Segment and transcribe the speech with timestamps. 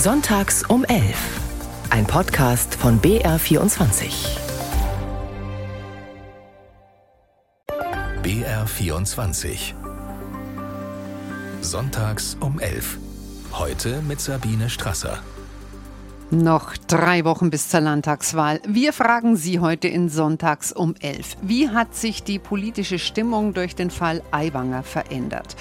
[0.00, 1.40] Sonntags um 11.
[1.90, 4.12] Ein Podcast von BR24.
[8.22, 9.74] BR24.
[11.62, 12.96] Sonntags um 11.
[13.54, 15.18] Heute mit Sabine Strasser.
[16.30, 18.60] Noch drei Wochen bis zur Landtagswahl.
[18.68, 21.38] Wir fragen Sie heute in Sonntags um 11.
[21.42, 25.56] Wie hat sich die politische Stimmung durch den Fall Aiwanger verändert?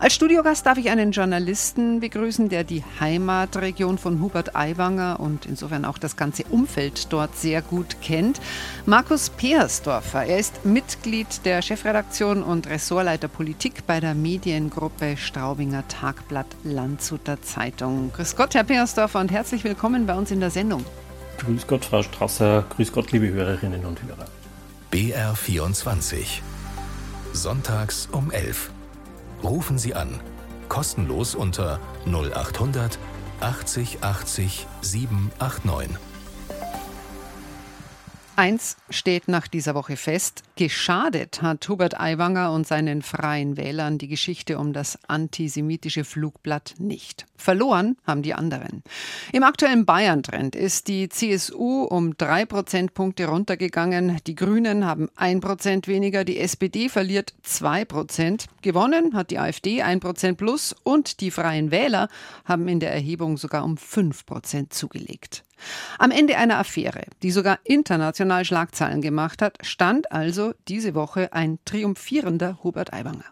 [0.00, 5.84] Als Studiogast darf ich einen Journalisten begrüßen, der die Heimatregion von Hubert Aiwanger und insofern
[5.84, 8.40] auch das ganze Umfeld dort sehr gut kennt.
[8.86, 10.24] Markus Peersdorfer.
[10.24, 18.12] Er ist Mitglied der Chefredaktion und Ressortleiter Politik bei der Mediengruppe Straubinger Tagblatt Landshuter Zeitung.
[18.12, 20.84] Grüß Gott, Herr Peersdorfer, und herzlich willkommen bei uns in der Sendung.
[21.38, 22.64] Grüß Gott, Frau Strasser.
[22.70, 24.26] Grüß Gott, liebe Hörerinnen und Hörer.
[24.92, 26.40] BR24.
[27.32, 28.70] Sonntags um 11.
[29.42, 30.20] Rufen Sie an.
[30.68, 32.98] Kostenlos unter 0800
[33.40, 35.96] 80 80 789.
[38.38, 40.44] Eins steht nach dieser Woche fest.
[40.54, 47.26] Geschadet hat Hubert Aiwanger und seinen freien Wählern die Geschichte um das antisemitische Flugblatt nicht.
[47.36, 48.84] Verloren haben die anderen.
[49.32, 54.18] Im aktuellen Bayern-Trend ist die CSU um drei Prozentpunkte runtergegangen.
[54.28, 56.22] Die Grünen haben ein Prozent weniger.
[56.22, 58.46] Die SPD verliert zwei Prozent.
[58.62, 62.08] Gewonnen hat die AfD ein Prozent plus und die freien Wähler
[62.44, 65.42] haben in der Erhebung sogar um fünf Prozent zugelegt.
[65.98, 71.58] Am Ende einer Affäre, die sogar international Schlagzeilen gemacht hat, stand also diese Woche ein
[71.64, 73.24] triumphierender Hubert Aiwanger.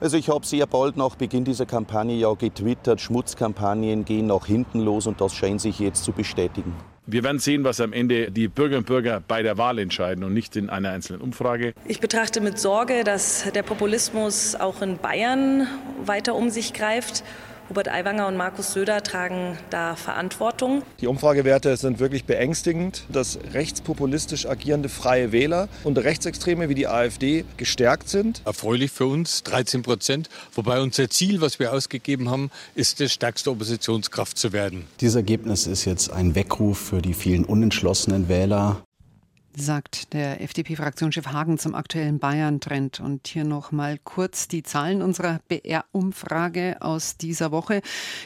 [0.00, 4.78] Also ich habe sehr bald nach Beginn dieser Kampagne ja getwittert, Schmutzkampagnen gehen nach hinten
[4.78, 6.72] los und das scheint sich jetzt zu bestätigen.
[7.06, 10.34] Wir werden sehen, was am Ende die Bürgerinnen und Bürger bei der Wahl entscheiden und
[10.34, 11.72] nicht in einer einzelnen Umfrage.
[11.86, 15.66] Ich betrachte mit Sorge, dass der Populismus auch in Bayern
[16.04, 17.24] weiter um sich greift
[17.68, 20.82] Hubert Aiwanger und Markus Söder tragen da Verantwortung.
[21.00, 27.44] Die Umfragewerte sind wirklich beängstigend, dass rechtspopulistisch agierende Freie Wähler und Rechtsextreme wie die AfD
[27.58, 28.40] gestärkt sind.
[28.46, 30.30] Erfreulich für uns, 13 Prozent.
[30.54, 34.86] Wobei unser Ziel, was wir ausgegeben haben, ist, die stärkste Oppositionskraft zu werden.
[35.00, 38.82] Dieses Ergebnis ist jetzt ein Weckruf für die vielen unentschlossenen Wähler
[39.60, 43.00] sagt der FDP-Fraktionschef Hagen zum aktuellen Bayern-Trend.
[43.00, 47.82] Und hier noch mal kurz die Zahlen unserer BR-Umfrage aus dieser Woche.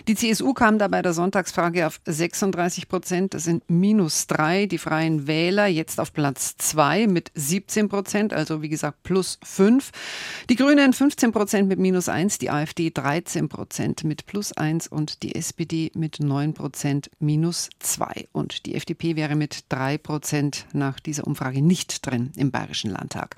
[0.09, 3.35] Die CSU kam da bei der Sonntagsfrage auf 36 Prozent.
[3.35, 4.67] Das sind minus drei.
[4.67, 9.91] Die Freien Wähler jetzt auf Platz zwei mit 17 Prozent, also wie gesagt plus fünf.
[10.51, 12.39] Die Grünen 15 Prozent mit minus eins.
[12.39, 18.29] Die AfD 13 Prozent mit plus eins und die SPD mit neun Prozent minus zwei.
[18.33, 22.91] Und die FDP wäre mit drei Prozent nach dieser dieser Umfrage nicht drin im Bayerischen
[22.91, 23.37] Landtag.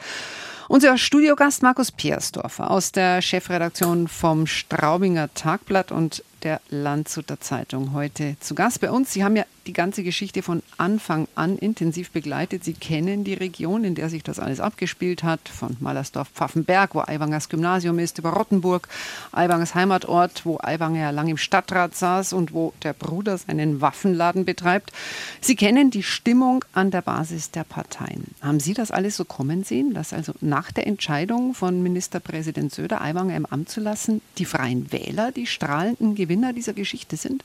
[0.66, 8.36] Unser Studiogast Markus Peersdorfer aus der Chefredaktion vom Straubinger Tagblatt und der Landshuter Zeitung heute
[8.40, 9.12] zu Gast bei uns.
[9.12, 12.64] Sie haben ja die ganze Geschichte von Anfang an intensiv begleitet.
[12.64, 17.48] Sie kennen die Region, in der sich das alles abgespielt hat, von Mallersdorf-Pfaffenberg, wo Aiwangers
[17.48, 18.88] Gymnasium ist, über Rottenburg,
[19.32, 24.44] Aiwangers Heimatort, wo Aiwanger ja lang im Stadtrat saß und wo der Bruder seinen Waffenladen
[24.44, 24.92] betreibt.
[25.40, 28.34] Sie kennen die Stimmung an der Basis der Parteien.
[28.42, 33.00] Haben Sie das alles so kommen sehen, dass also nach der Entscheidung von Ministerpräsident Söder,
[33.00, 37.42] Aiwanger im Amt zu lassen, die Freien Wähler die strahlenden Gewinner dieser Geschichte sind?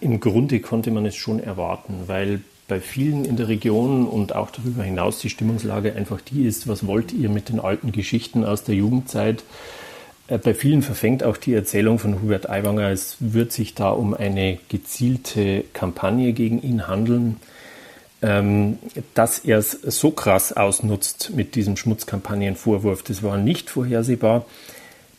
[0.00, 4.50] Im Grunde konnte man es schon erwarten, weil bei vielen in der Region und auch
[4.50, 8.64] darüber hinaus die Stimmungslage einfach die ist, was wollt ihr mit den alten Geschichten aus
[8.64, 9.44] der Jugendzeit?
[10.26, 14.14] Äh, bei vielen verfängt auch die Erzählung von Hubert Aiwanger, es wird sich da um
[14.14, 17.36] eine gezielte Kampagne gegen ihn handeln.
[18.22, 18.78] Ähm,
[19.14, 24.44] dass er es so krass ausnutzt mit diesem Schmutzkampagnenvorwurf, das war nicht vorhersehbar.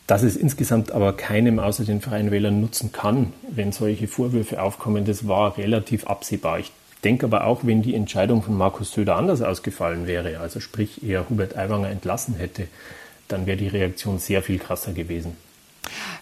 [0.07, 5.05] Dass es insgesamt aber keinem außer den Freien Wählern nutzen kann, wenn solche Vorwürfe aufkommen,
[5.05, 6.59] das war relativ absehbar.
[6.59, 6.71] Ich
[7.03, 11.29] denke aber auch, wenn die Entscheidung von Markus Söder anders ausgefallen wäre, also sprich er
[11.29, 12.67] Hubert Aiwanger entlassen hätte,
[13.27, 15.37] dann wäre die Reaktion sehr viel krasser gewesen.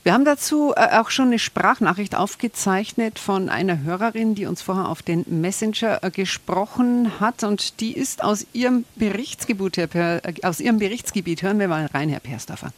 [0.04, 4.88] Wir haben dazu äh, auch schon eine Sprachnachricht aufgezeichnet von einer Hörerin, die uns vorher
[4.88, 10.80] auf den Messenger äh, gesprochen hat und die ist aus ihrem Berichtsgebiet, äh, aus ihrem
[10.80, 11.42] Berichtsgebiet.
[11.42, 12.72] Hören wir mal rein, Herr Persdorfer.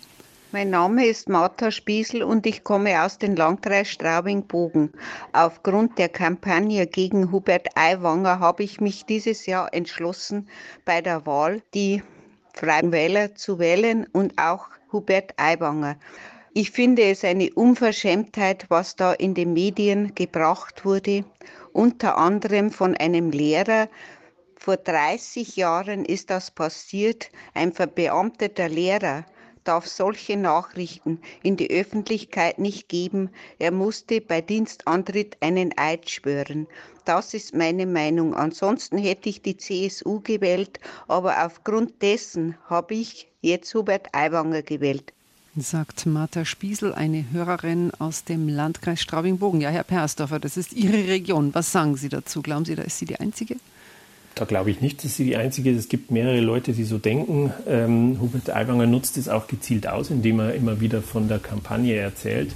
[0.53, 4.91] Mein Name ist Martha Spiesel und ich komme aus dem Landkreis Straubing-Bogen.
[5.31, 10.49] Aufgrund der Kampagne gegen Hubert Aiwanger habe ich mich dieses Jahr entschlossen,
[10.83, 12.03] bei der Wahl die
[12.53, 15.95] Freien Wähler zu wählen und auch Hubert Aiwanger.
[16.53, 21.23] Ich finde es eine Unverschämtheit, was da in den Medien gebracht wurde,
[21.71, 23.87] unter anderem von einem Lehrer.
[24.57, 27.31] Vor 30 Jahren ist das passiert.
[27.53, 29.25] Ein verbeamteter Lehrer,
[29.63, 33.29] darf solche Nachrichten in die Öffentlichkeit nicht geben.
[33.57, 36.67] Er musste bei Dienstantritt einen Eid schwören.
[37.05, 38.35] Das ist meine Meinung.
[38.35, 45.13] Ansonsten hätte ich die CSU gewählt, aber aufgrund dessen habe ich jetzt Hubert Aiwanger gewählt.
[45.57, 49.59] Sagt Martha Spiesel, eine Hörerin aus dem Landkreis Straubing-Bogen.
[49.59, 51.53] Ja, Herr Persdorfer, das ist Ihre Region.
[51.53, 52.41] Was sagen Sie dazu?
[52.41, 53.57] Glauben Sie, da ist sie die Einzige?
[54.35, 55.77] Da glaube ich nicht, dass sie die Einzige ist.
[55.77, 57.51] Es gibt mehrere Leute, die so denken.
[57.67, 61.97] Ähm, Hubert Aiwanger nutzt es auch gezielt aus, indem er immer wieder von der Kampagne
[61.97, 62.53] erzählt.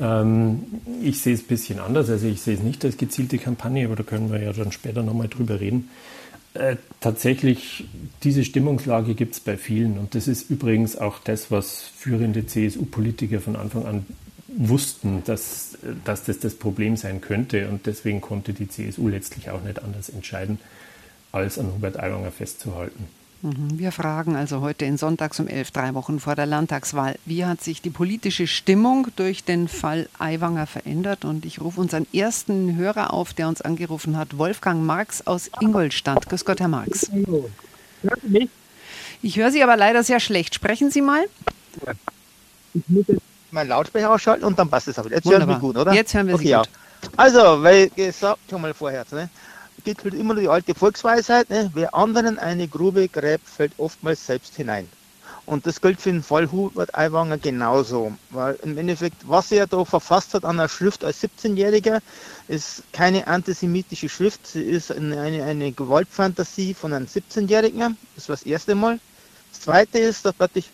[0.00, 0.62] Ähm,
[1.02, 2.08] ich sehe es ein bisschen anders.
[2.08, 5.02] Also ich sehe es nicht als gezielte Kampagne, aber da können wir ja dann später
[5.02, 5.90] nochmal drüber reden.
[6.58, 7.84] Äh, tatsächlich,
[8.24, 9.96] diese Stimmungslage gibt es bei vielen.
[9.96, 14.06] Und das ist übrigens auch das, was führende CSU-Politiker von Anfang an
[14.48, 17.68] wussten, dass, dass das das Problem sein könnte.
[17.68, 20.58] Und deswegen konnte die CSU letztlich auch nicht anders entscheiden,
[21.30, 23.06] als an Hubert Aiwanger festzuhalten.
[23.40, 23.78] Mhm.
[23.78, 27.62] Wir fragen also heute in Sonntags um elf, drei Wochen vor der Landtagswahl, wie hat
[27.62, 31.24] sich die politische Stimmung durch den Fall Aiwanger verändert?
[31.24, 36.28] Und ich rufe unseren ersten Hörer auf, der uns angerufen hat, Wolfgang Marx aus Ingolstadt.
[36.28, 37.10] Grüß Gott, Herr Marx.
[39.22, 40.54] Ich höre Sie aber leider sehr schlecht.
[40.54, 41.24] Sprechen Sie mal.
[42.74, 45.16] Ich muss jetzt meinen Lautsprecher ausschalten und dann passt es auch wieder.
[45.16, 45.48] Jetzt Wunderbar.
[45.48, 45.92] hören wir gut, oder?
[45.92, 46.68] Jetzt hören wir Sie okay, gut.
[47.02, 47.12] Ja.
[47.16, 49.30] Also, weil gesagt, schon mal vorher, ne?
[49.84, 51.70] Gilt halt immer die alte Volksweisheit, ne?
[51.74, 54.88] wer anderen eine Grube gräbt, fällt oftmals selbst hinein.
[55.46, 58.12] Und das gilt für den Fall Hubert Aiwanger genauso.
[58.30, 62.00] Weil im Endeffekt, was er da verfasst hat an der Schrift als 17-Jähriger,
[62.48, 64.46] ist keine antisemitische Schrift.
[64.46, 67.96] Sie ist eine, eine, Gewaltfantasie von einem 17-Jährigen.
[68.14, 69.00] Das war das erste Mal.
[69.50, 70.66] Das zweite ist, dass praktisch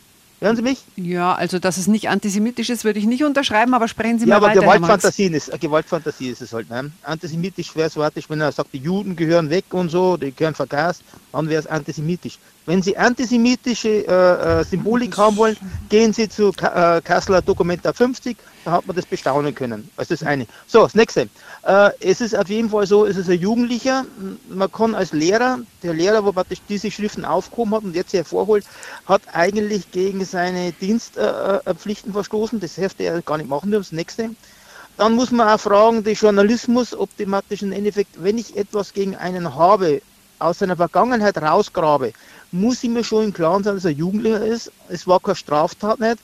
[0.44, 0.84] Hören Sie mich?
[0.96, 4.38] Ja, also dass es nicht antisemitisch ist, würde ich nicht unterschreiben, aber sprechen Sie ja,
[4.38, 4.60] mal weiter.
[4.60, 6.68] Ja, aber Gewaltfantasien ist, Gewaltfantasie ist es halt.
[6.68, 6.90] Ne?
[7.02, 7.96] Antisemitisch wäre es,
[8.28, 11.02] wenn er sagt, die Juden gehören weg und so, die gehören vergast,
[11.32, 12.38] dann wäre es antisemitisch.
[12.66, 15.56] Wenn Sie antisemitische äh, äh, Symbolik haben wollen,
[15.90, 19.90] gehen Sie zu Ka äh, Kasseler Dokumenta 50, da hat man das bestaunen können.
[19.96, 20.46] Das ist das eine.
[20.66, 21.28] So, das nächste.
[21.64, 24.06] Äh, es ist auf jeden Fall so, es ist ein Jugendlicher.
[24.48, 28.64] Man kann als Lehrer, der Lehrer, praktisch diese Schriften aufgehoben hat und jetzt hervorholt,
[29.04, 32.60] hat eigentlich gegen seine Dienstpflichten äh, verstoßen.
[32.60, 33.72] Das dürfte er gar nicht machen.
[33.72, 34.30] Das nächste.
[34.96, 39.16] Dann muss man auch fragen, der Journalismus, ob die im Endeffekt, wenn ich etwas gegen
[39.16, 40.00] einen habe,
[40.38, 42.12] aus seiner Vergangenheit rausgrabe,
[42.54, 44.70] muss ich mir schon im Klaren sein, dass er Jugendlicher ist.
[44.88, 46.18] Es war keine Straftat nicht.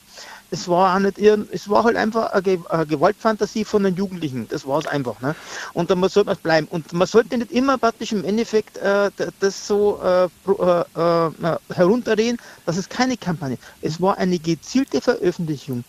[0.49, 4.47] Es war auch nicht ihren, es war halt einfach eine, Gewaltfantasie von den Jugendlichen.
[4.49, 5.19] Das war es einfach.
[5.21, 5.35] Ne?
[5.73, 6.67] Und da sollte man bleiben.
[6.69, 12.37] Und man sollte nicht immer praktisch im Endeffekt äh, das so äh, äh, äh herunterreden,
[12.65, 13.57] dass es keine Kampagne.
[13.81, 15.83] Es war eine gezielte Veröffentlichung.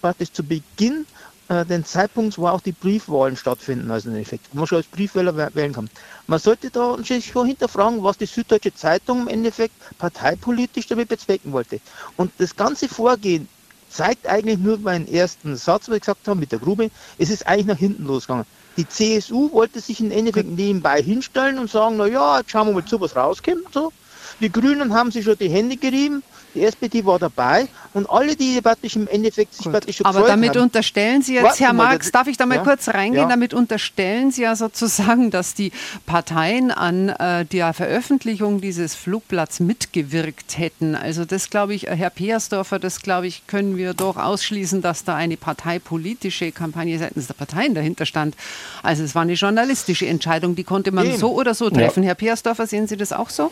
[0.00, 1.04] Praktisch zu Beginn
[1.50, 4.86] äh, den Zeitpunkt, wo auch die Briefwahlen stattfinden, also im Endeffekt, wo man schon als
[4.86, 5.90] Briefwähler wählen kann.
[6.28, 11.52] Man sollte da sich schon hinterfragen, was die Süddeutsche Zeitung im Endeffekt parteipolitisch damit bezwecken
[11.52, 11.80] wollte.
[12.16, 13.48] Und das ganze Vorgehen
[13.88, 16.88] zeigt eigentlich nur meinen ersten Satz, was ich gesagt habe mit der Grube,
[17.18, 18.46] es ist eigentlich nach hinten losgegangen.
[18.76, 22.74] Die CSU wollte sich im Endeffekt nebenbei hinstellen und sagen, na ja, jetzt schauen wir
[22.74, 23.74] mal zu, was rauskommt.
[23.74, 23.92] So.
[24.40, 26.22] Die Grünen haben sich schon die Hände gerieben,
[26.54, 30.50] die SPD war dabei und alle, die praktisch im Endeffekt sich praktisch schon Aber damit
[30.50, 30.62] haben.
[30.62, 32.64] unterstellen Sie jetzt, Warten Herr Marx, darf ich da mal ja?
[32.64, 33.24] kurz reingehen?
[33.24, 33.28] Ja.
[33.28, 35.72] Damit unterstellen Sie ja sozusagen, dass die
[36.06, 40.94] Parteien an äh, der Veröffentlichung dieses Flugblatts mitgewirkt hätten.
[40.94, 45.16] Also das glaube ich, Herr Peersdorfer, das glaube ich, können wir doch ausschließen, dass da
[45.16, 48.36] eine parteipolitische Kampagne seitens der Parteien dahinter stand.
[48.82, 51.16] Also es war eine journalistische Entscheidung, die konnte man Eben.
[51.16, 52.02] so oder so treffen.
[52.02, 52.08] Ja.
[52.08, 53.50] Herr Peersdorfer, sehen Sie das auch so?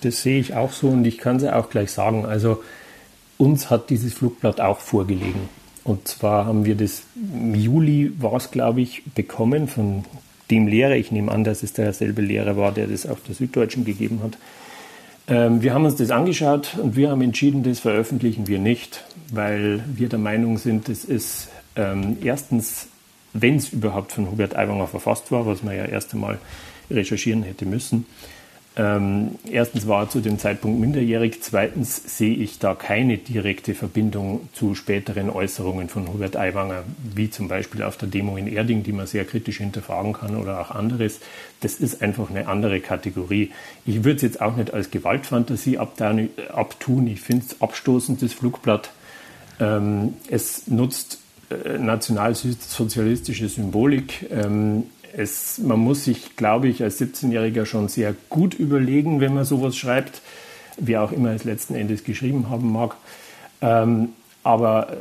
[0.00, 2.24] Das sehe ich auch so und ich kann es ja auch gleich sagen.
[2.26, 2.62] Also
[3.36, 5.48] uns hat dieses Flugblatt auch vorgelegen.
[5.84, 10.04] Und zwar haben wir das im Juli, war es glaube ich, bekommen von
[10.50, 10.96] dem Lehrer.
[10.96, 14.38] Ich nehme an, dass es derselbe Lehrer war, der das auf der Süddeutschen gegeben hat.
[15.28, 19.84] Ähm, wir haben uns das angeschaut und wir haben entschieden, das veröffentlichen wir nicht, weil
[19.94, 22.88] wir der Meinung sind, es ist ähm, erstens,
[23.34, 26.38] wenn es überhaupt von Hubert Aiwanger verfasst war, was man ja erst einmal
[26.90, 28.06] recherchieren hätte müssen,
[28.78, 34.48] ähm, erstens war er zu dem Zeitpunkt minderjährig, zweitens sehe ich da keine direkte Verbindung
[34.52, 38.92] zu späteren Äußerungen von Hubert Aiwanger, wie zum Beispiel auf der Demo in Erding, die
[38.92, 41.18] man sehr kritisch hinterfragen kann oder auch anderes.
[41.60, 43.50] Das ist einfach eine andere Kategorie.
[43.84, 47.08] Ich würde es jetzt auch nicht als Gewaltfantasie abtun.
[47.08, 48.90] Ich finde es abstoßend, das Flugblatt.
[49.58, 51.18] Ähm, es nutzt
[51.50, 54.30] äh, nationalsozialistische Symbolik.
[54.30, 54.84] Ähm,
[55.18, 59.76] es, man muss sich, glaube ich, als 17-Jähriger schon sehr gut überlegen, wenn man sowas
[59.76, 60.22] schreibt,
[60.78, 62.94] wie auch immer es letzten Endes geschrieben haben mag.
[63.60, 64.10] Ähm,
[64.44, 64.96] aber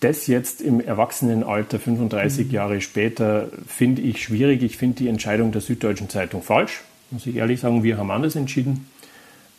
[0.00, 2.52] das jetzt im Erwachsenenalter, 35 mhm.
[2.52, 4.62] Jahre später, finde ich schwierig.
[4.62, 7.82] Ich finde die Entscheidung der Süddeutschen Zeitung falsch, muss ich ehrlich sagen.
[7.82, 8.88] Wir haben anders entschieden.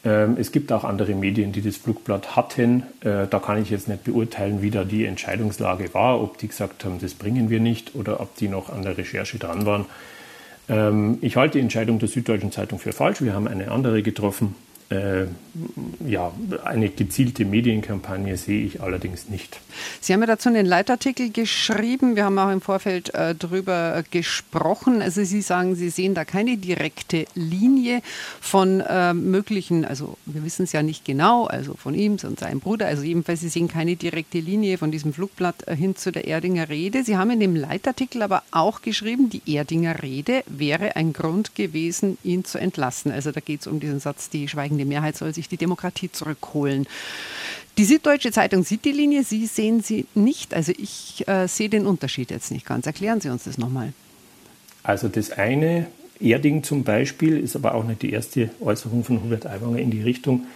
[0.05, 2.83] Ähm, es gibt auch andere Medien, die das Flugblatt hatten.
[3.01, 6.85] Äh, da kann ich jetzt nicht beurteilen, wie da die Entscheidungslage war, ob die gesagt
[6.85, 9.85] haben, das bringen wir nicht oder ob die noch an der Recherche dran waren.
[10.69, 13.21] Ähm, ich halte die Entscheidung der Süddeutschen Zeitung für falsch.
[13.21, 14.55] Wir haben eine andere getroffen
[14.89, 15.27] äh,
[16.05, 16.31] ja,
[16.63, 19.59] eine gezielte Medienkampagne sehe ich allerdings nicht.
[20.01, 22.15] Sie haben ja dazu einen Leitartikel geschrieben.
[22.15, 25.01] Wir haben auch im Vorfeld äh, darüber gesprochen.
[25.01, 28.01] Also Sie sagen, Sie sehen da keine direkte Linie
[28.41, 32.59] von äh, möglichen, also wir wissen es ja nicht genau, also von ihm und seinem
[32.59, 32.87] Bruder.
[32.87, 36.69] Also jedenfalls, Sie sehen keine direkte Linie von diesem Flugblatt äh, hin zu der Erdinger
[36.69, 37.03] Rede.
[37.03, 42.17] Sie haben in dem Leitartikel aber auch geschrieben, die Erdinger Rede wäre ein Grund gewesen,
[42.23, 43.11] ihn zu entlassen.
[43.11, 46.11] Also da geht es um diesen Satz, die Schweigen die Mehrheit soll sich die Demokratie
[46.11, 46.87] zurückholen.
[47.77, 50.53] Die Süddeutsche Zeitung sieht die Linie, Sie sehen sie nicht.
[50.53, 52.85] Also ich äh, sehe den Unterschied jetzt nicht ganz.
[52.85, 53.93] Erklären Sie uns das nochmal.
[54.83, 55.87] Also das eine,
[56.19, 60.01] Erding zum Beispiel, ist aber auch nicht die erste Äußerung von Hubert Aiwanger in die
[60.01, 60.47] Richtung,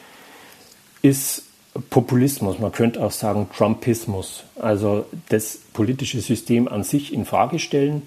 [1.02, 1.44] ist
[1.90, 4.44] Populismus, man könnte auch sagen Trumpismus.
[4.60, 8.04] Also das politische System an sich in Frage stellen,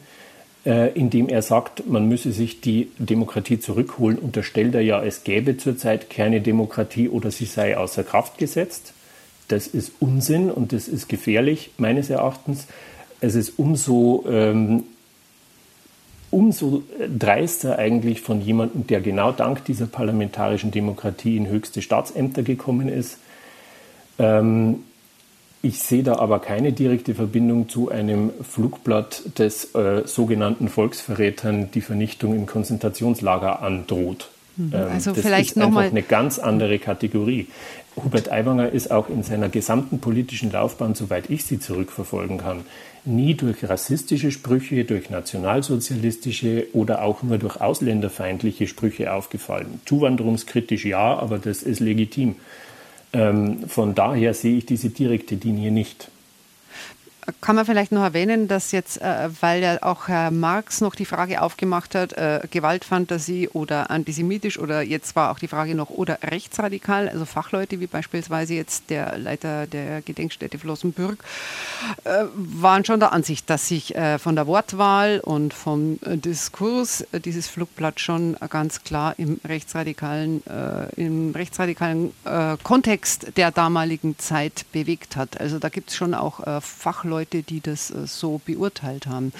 [0.66, 6.10] indem er sagt, man müsse sich die Demokratie zurückholen, unterstellt er ja, es gäbe zurzeit
[6.10, 8.92] keine Demokratie oder sie sei außer Kraft gesetzt.
[9.46, 12.66] Das ist Unsinn und das ist gefährlich, meines Erachtens.
[13.20, 14.82] Es ist umso, ähm,
[16.32, 16.82] umso
[17.16, 23.18] dreister eigentlich von jemandem, der genau dank dieser parlamentarischen Demokratie in höchste Staatsämter gekommen ist.
[24.18, 24.82] Ähm,
[25.66, 31.80] ich sehe da aber keine direkte Verbindung zu einem Flugblatt des äh, sogenannten Volksverrätern, die
[31.80, 34.28] Vernichtung im Konzentrationslager androht.
[34.56, 34.72] Mhm.
[34.72, 37.48] Ähm, also das vielleicht ist einfach eine ganz andere Kategorie.
[37.96, 42.60] Hubert Aiwanger ist auch in seiner gesamten politischen Laufbahn, soweit ich sie zurückverfolgen kann,
[43.04, 49.80] nie durch rassistische Sprüche, durch nationalsozialistische oder auch nur durch ausländerfeindliche Sprüche aufgefallen.
[49.86, 52.36] Zuwanderungskritisch ja, aber das ist legitim.
[53.12, 56.08] Ähm, von daher sehe ich diese direkte Linie nicht.
[57.40, 61.04] Kann man vielleicht noch erwähnen, dass jetzt, äh, weil ja auch Herr Marx noch die
[61.04, 66.18] Frage aufgemacht hat, äh, Gewaltfantasie oder antisemitisch oder jetzt war auch die Frage noch oder
[66.22, 71.18] rechtsradikal, also Fachleute wie beispielsweise jetzt der Leiter der Gedenkstätte Flossenbürg,
[72.04, 77.00] äh, waren schon der Ansicht, dass sich äh, von der Wortwahl und vom äh, Diskurs
[77.10, 80.42] äh, dieses Flugblatt schon ganz klar im rechtsradikalen,
[80.96, 82.12] im rechtsradikalen
[82.62, 85.40] Kontext der damaligen Zeit bewegt hat.
[85.40, 89.32] Also da gibt es schon auch Fachleute, Leute, die das äh, so beurteilt haben.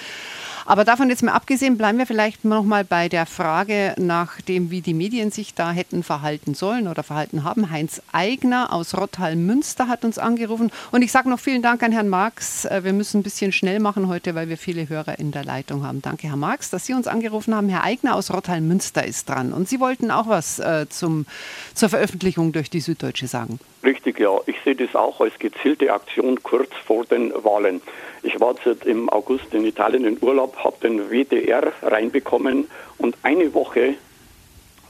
[0.64, 4.70] Aber davon jetzt mal abgesehen, bleiben wir vielleicht noch mal bei der Frage nach dem,
[4.70, 7.70] wie die Medien sich da hätten verhalten sollen oder verhalten haben.
[7.70, 10.72] Heinz Eigner aus Rottal-Münster hat uns angerufen.
[10.90, 12.64] Und ich sage noch vielen Dank an Herrn Marx.
[12.64, 15.84] Äh, wir müssen ein bisschen schnell machen heute, weil wir viele Hörer in der Leitung
[15.84, 16.02] haben.
[16.02, 17.68] Danke, Herr Marx, dass Sie uns angerufen haben.
[17.68, 19.52] Herr Eigner aus Rottal-Münster ist dran.
[19.52, 21.26] Und Sie wollten auch was äh, zum,
[21.74, 23.60] zur Veröffentlichung durch die Süddeutsche sagen.
[23.86, 24.40] Richtig, ja.
[24.46, 27.80] Ich sehe das auch als gezielte Aktion kurz vor den Wahlen.
[28.24, 33.54] Ich war jetzt im August in Italien in Urlaub, habe den WDR reinbekommen und eine
[33.54, 33.94] Woche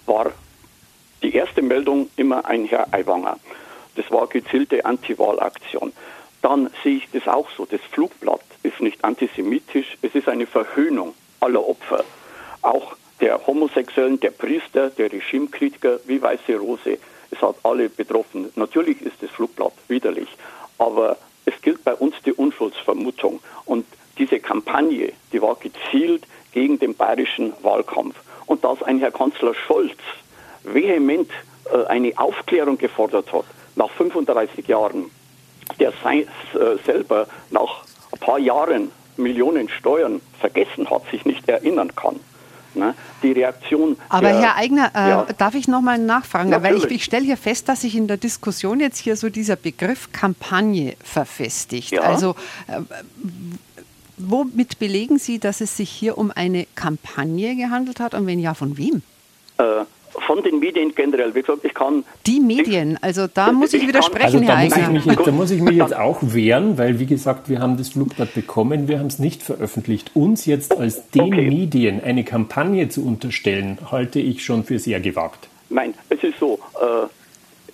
[0.06, 0.32] war
[1.22, 3.38] die erste Meldung immer ein Herr Aiwanger.
[3.96, 5.92] Das war gezielte Antiwahlaktion.
[6.40, 7.66] Dann sehe ich das auch so.
[7.66, 12.02] Das Flugblatt ist nicht antisemitisch, es ist eine Verhöhnung aller Opfer.
[12.62, 16.96] Auch der Homosexuellen, der Priester, der Regimekritiker wie Weiße Rose.
[17.30, 18.50] Es hat alle betroffen.
[18.56, 20.28] Natürlich ist das Flugblatt widerlich,
[20.78, 23.40] aber es gilt bei uns die Unschuldsvermutung.
[23.64, 23.86] Und
[24.18, 28.16] diese Kampagne, die war gezielt gegen den bayerischen Wahlkampf.
[28.46, 29.98] Und dass ein Herr Kanzler Scholz
[30.62, 31.30] vehement
[31.72, 35.10] äh, eine Aufklärung gefordert hat, nach 35 Jahren,
[35.78, 41.94] der sein, äh, selber nach ein paar Jahren Millionen Steuern vergessen hat, sich nicht erinnern
[41.94, 42.20] kann.
[42.76, 42.94] Ne?
[43.22, 43.96] Die Reaktion.
[44.08, 45.26] Aber der, Herr Eigner, äh, ja.
[45.38, 46.50] darf ich noch mal nachfragen?
[46.50, 46.82] Natürlich.
[46.82, 49.56] Weil ich, ich stelle hier fest, dass sich in der Diskussion jetzt hier so dieser
[49.56, 51.92] Begriff Kampagne verfestigt.
[51.92, 52.02] Ja.
[52.02, 52.36] Also
[52.68, 52.80] äh,
[54.18, 58.54] womit belegen Sie, dass es sich hier um eine Kampagne gehandelt hat und wenn ja,
[58.54, 59.02] von wem?
[59.58, 59.84] Äh,
[60.26, 61.34] von den Medien generell.
[61.34, 62.04] Wie gesagt, ich kann.
[62.26, 65.30] Die Medien, also da muss ich widersprechen, also da Herr muss, ich mich jetzt, da
[65.32, 68.98] muss ich mich jetzt auch wehren, weil wie gesagt, wir haben das Flugblatt bekommen, wir
[68.98, 70.12] haben es nicht veröffentlicht.
[70.14, 71.48] Uns jetzt als den Okay.
[71.48, 75.48] Medien eine Kampagne zu unterstellen, halte ich schon für sehr gewagt.
[75.68, 76.58] Nein, es ist so.
[76.80, 77.06] Äh,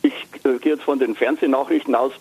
[0.07, 0.13] ich
[0.45, 2.13] äh, gehe jetzt von den Fernsehnachrichten aus.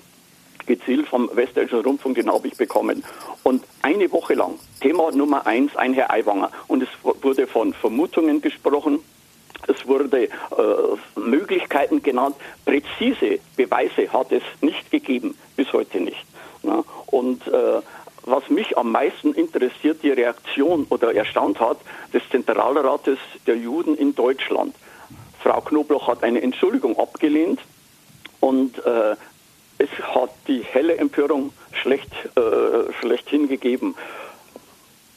[0.67, 3.03] Gezielt vom Westdeutschen Rundfunk, den habe ich bekommen.
[3.43, 6.51] Und eine Woche lang, Thema Nummer eins, ein Herr Aiwanger.
[6.67, 8.99] Und es wurde von Vermutungen gesprochen.
[9.67, 10.29] Es wurde äh,
[11.15, 12.35] Möglichkeiten genannt.
[12.65, 16.25] Präzise Beweise hat es nicht gegeben, bis heute nicht.
[16.63, 17.81] Ja, und äh,
[18.23, 21.77] was mich am meisten interessiert, die Reaktion oder erstaunt hat,
[22.13, 24.75] des Zentralrates der Juden in Deutschland.
[25.41, 27.59] Frau Knobloch hat eine Entschuldigung abgelehnt
[28.39, 29.15] und äh,
[29.79, 33.95] es hat die helle Empörung schlecht, äh, schlechthin gegeben.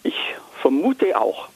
[0.03, 0.17] Ich
[0.63, 1.49] vermute auch,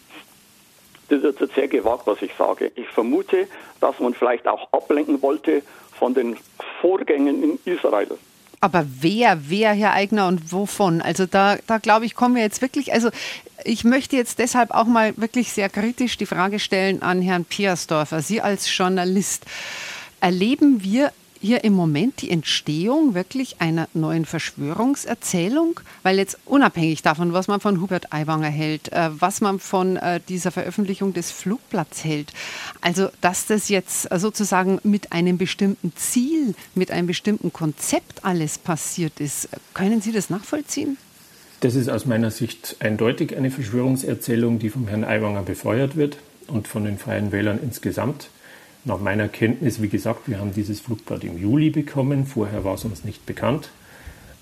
[1.08, 3.46] das ist jetzt sehr gewagt, was ich sage, ich vermute,
[3.80, 5.62] dass man vielleicht auch ablenken wollte
[5.98, 6.36] von den
[6.80, 8.18] Vorgängen in Israel.
[8.60, 11.00] Aber wer, wer, Herr Eigner und wovon?
[11.00, 13.10] Also da, da glaube ich, kommen wir jetzt wirklich, also
[13.64, 18.20] ich möchte jetzt deshalb auch mal wirklich sehr kritisch die Frage stellen an Herrn Piersdorfer.
[18.20, 19.44] Sie als Journalist,
[20.20, 25.80] erleben wir hier im Moment die Entstehung wirklich einer neuen Verschwörungserzählung?
[26.02, 30.20] Weil jetzt unabhängig davon, was man von Hubert Aiwanger hält, äh, was man von äh,
[30.28, 32.32] dieser Veröffentlichung des Flugblatts hält,
[32.80, 39.20] also dass das jetzt sozusagen mit einem bestimmten Ziel, mit einem bestimmten Konzept alles passiert
[39.20, 40.96] ist, können Sie das nachvollziehen?
[41.60, 46.68] Das ist aus meiner Sicht eindeutig eine Verschwörungserzählung, die vom Herrn Aiwanger befeuert wird und
[46.68, 48.28] von den Freien Wählern insgesamt.
[48.88, 52.24] Nach meiner Kenntnis, wie gesagt, wir haben dieses Flugblatt im Juli bekommen.
[52.24, 53.68] Vorher war es uns nicht bekannt.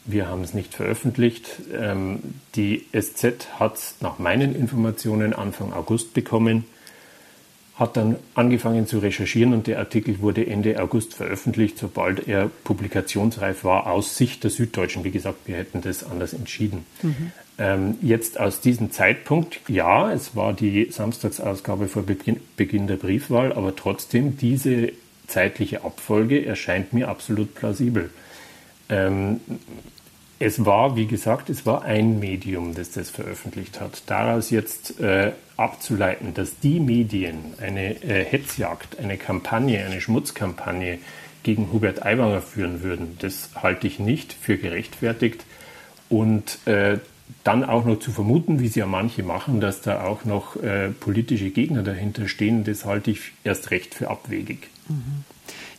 [0.04, 1.50] Wir haben es nicht veröffentlicht.
[1.76, 2.20] Ähm,
[2.54, 6.64] die SZ hat es nach meinen Informationen Anfang August bekommen
[7.76, 13.64] hat dann angefangen zu recherchieren und der Artikel wurde Ende August veröffentlicht, sobald er publikationsreif
[13.64, 15.04] war, aus Sicht der Süddeutschen.
[15.04, 16.87] Wie gesagt, wir hätten das anders entschieden.
[17.02, 17.33] Mhm.
[17.59, 23.52] Ähm, jetzt aus diesem Zeitpunkt, ja, es war die Samstagsausgabe vor Beginn, Beginn der Briefwahl,
[23.52, 24.92] aber trotzdem diese
[25.26, 28.11] zeitliche Abfolge erscheint mir absolut plausibel.
[28.88, 29.40] Ähm,
[30.38, 34.02] es war, wie gesagt, es war ein Medium, das das veröffentlicht hat.
[34.06, 40.98] Daraus jetzt äh, abzuleiten, dass die Medien eine äh, Hetzjagd, eine Kampagne, eine Schmutzkampagne
[41.42, 45.44] gegen Hubert Aiwanger führen würden, das halte ich nicht für gerechtfertigt.
[46.08, 46.98] Und äh,
[47.42, 50.90] dann auch noch zu vermuten, wie es ja manche machen, dass da auch noch äh,
[50.90, 54.68] politische Gegner dahinter stehen, das halte ich erst recht für abwegig.
[54.88, 55.24] Mhm.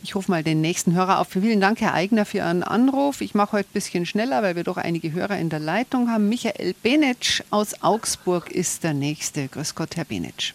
[0.02, 1.28] Ich rufe mal den nächsten Hörer auf.
[1.28, 3.20] Vielen Dank, Herr Eigner, für Ihren Anruf.
[3.20, 6.28] Ich mache heute ein bisschen schneller, weil wir doch einige Hörer in der Leitung haben.
[6.28, 9.48] Michael Benetsch aus Augsburg ist der Nächste.
[9.48, 10.54] Grüß Gott, Herr Benetsch.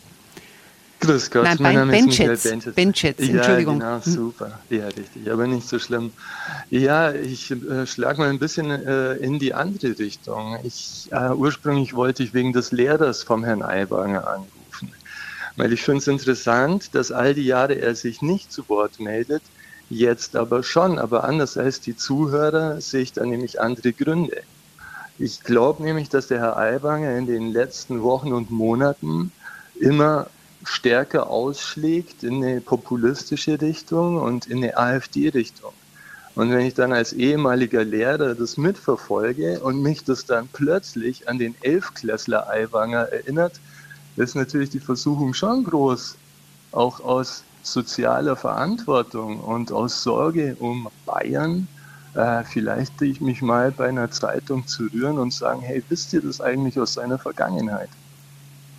[1.02, 2.46] Grüß Gott, Nein, mein Name Benschitz.
[2.46, 3.20] ist Michael Benschitz.
[3.20, 3.82] Entschuldigung.
[3.82, 4.60] Ja, genau, super.
[4.70, 6.14] Ja, richtig, aber nicht so schlimm.
[6.70, 10.58] Ja, ich äh, schlage mal ein bisschen äh, in die andere Richtung.
[10.64, 14.53] Ich, äh, ursprünglich wollte ich wegen des Lehrers vom Herrn Aiwanger anrufen.
[15.56, 19.44] Weil ich finde es interessant, dass all die Jahre er sich nicht zu Wort meldet,
[19.90, 20.98] jetzt aber schon.
[20.98, 24.42] Aber anders als die Zuhörer sehe ich da nämlich andere Gründe.
[25.20, 29.32] Ich glaube nämlich, dass der Herr Aiwanger in den letzten Wochen und Monaten
[29.80, 30.28] immer
[30.66, 35.74] stärker ausschlägt in eine populistische Richtung und in eine AfD-Richtung.
[36.36, 41.38] Und wenn ich dann als ehemaliger Lehrer das mitverfolge und mich das dann plötzlich an
[41.38, 43.60] den Elfklässler Aiwanger erinnert,
[44.16, 46.16] ist natürlich die Versuchung schon groß,
[46.72, 51.68] auch aus sozialer Verantwortung und aus Sorge um Bayern
[52.14, 56.22] äh, vielleicht ich mich mal bei einer Zeitung zu rühren und sagen, hey, wisst ihr
[56.22, 57.90] das eigentlich aus seiner Vergangenheit?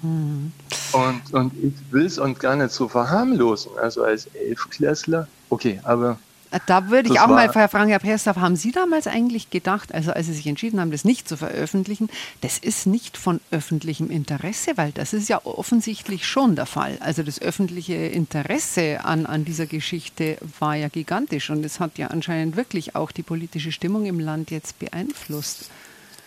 [0.02, 0.52] Mhm.
[0.92, 6.18] Und, und ich will es und gar nicht so verharmlosen, also als Elfklässler, okay, aber
[6.66, 10.12] da würde ich das auch mal fragen, Herr Perstorff, haben Sie damals eigentlich gedacht, also
[10.12, 12.08] als Sie sich entschieden haben, das nicht zu veröffentlichen,
[12.40, 16.96] das ist nicht von öffentlichem Interesse, weil das ist ja offensichtlich schon der Fall.
[17.00, 22.08] Also das öffentliche Interesse an, an dieser Geschichte war ja gigantisch und es hat ja
[22.08, 25.70] anscheinend wirklich auch die politische Stimmung im Land jetzt beeinflusst.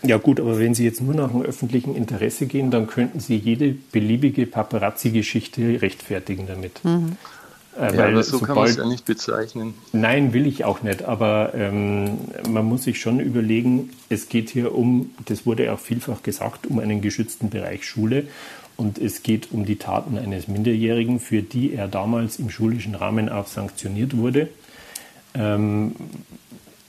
[0.04, 3.36] Ja gut, aber wenn Sie jetzt nur nach dem öffentlichen Interesse gehen, dann könnten Sie
[3.36, 6.84] jede beliebige Paparazzi-Geschichte rechtfertigen damit.
[6.86, 7.18] Mhm.
[7.80, 9.74] Äh, ja, aber so sobald, kann man es ja nicht bezeichnen.
[9.92, 11.04] Nein, will ich auch nicht.
[11.04, 12.18] Aber ähm,
[12.50, 16.80] man muss sich schon überlegen, es geht hier um, das wurde auch vielfach gesagt, um
[16.80, 18.28] einen geschützten Bereich Schule.
[18.78, 23.28] Und es geht um die Taten eines Minderjährigen, für die er damals im schulischen Rahmen
[23.30, 24.50] auch sanktioniert wurde.
[25.34, 25.96] Ähm,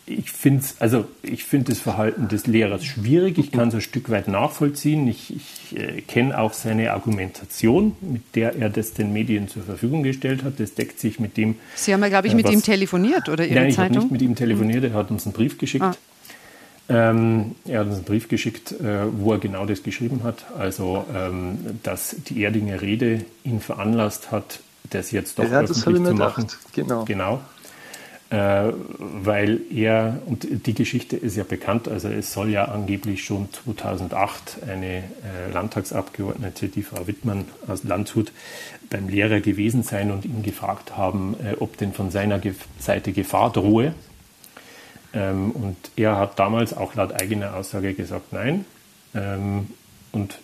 [0.09, 3.39] ich finde also ich finde das Verhalten des Lehrers schwierig.
[3.39, 5.07] Ich kann es ein Stück weit nachvollziehen.
[5.09, 10.03] Ich, ich äh, kenne auch seine Argumentation, mit der er das den Medien zur Verfügung
[10.03, 10.59] gestellt hat.
[10.59, 11.57] Das deckt sich mit dem.
[11.75, 13.91] Sie haben ja, glaube ich, mit was, ihm telefoniert oder Ihre nein, Zeitung?
[13.91, 14.85] ich habe nicht mit ihm telefoniert.
[14.85, 15.85] Er hat uns einen Brief geschickt.
[15.85, 15.95] Ah.
[16.91, 20.47] Ähm, er hat uns einen Brief geschickt, äh, wo er genau das geschrieben hat.
[20.59, 26.15] Also, ähm, dass die Erdinger Rede ihn veranlasst hat, das jetzt doch ja, öffentlich zu
[26.15, 26.47] machen.
[26.75, 27.05] Genau.
[27.05, 27.58] genau äh,
[28.31, 34.59] weil er, und die Geschichte ist ja bekannt, also es soll ja angeblich schon 2008
[34.69, 38.33] eine äh, Landtagsabgeordnete, die Frau Wittmann aus Landshut,
[38.91, 42.39] beim Lehrer gewesen sein und ihn gefragt haben, äh, ob denn von seiner
[42.79, 43.95] Seite Gefahr drohe.
[45.15, 48.67] Ähm, und er hat damals auch laut eigener Aussage gesagt, nein.
[49.15, 49.69] Ähm,
[50.13, 50.39] und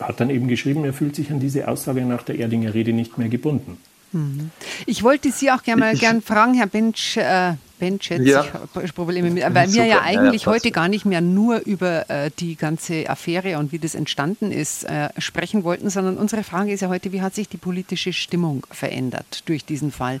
[0.00, 3.18] hat dann eben geschrieben, er fühlt sich an diese Aussage nach der Erdinger Rede nicht
[3.18, 3.78] mehr gebunden.
[4.16, 4.50] Mhm.
[4.86, 8.46] Ich wollte Sie auch gerne mal gern fragen, Herr Bench, äh, Bench jetzt, ja.
[8.82, 12.30] ich Probleme mit, weil wir ja eigentlich ja, heute gar nicht mehr nur über äh,
[12.38, 16.80] die ganze Affäre und wie das entstanden ist äh, sprechen wollten, sondern unsere Frage ist
[16.80, 20.20] ja heute, wie hat sich die politische Stimmung verändert durch diesen Fall?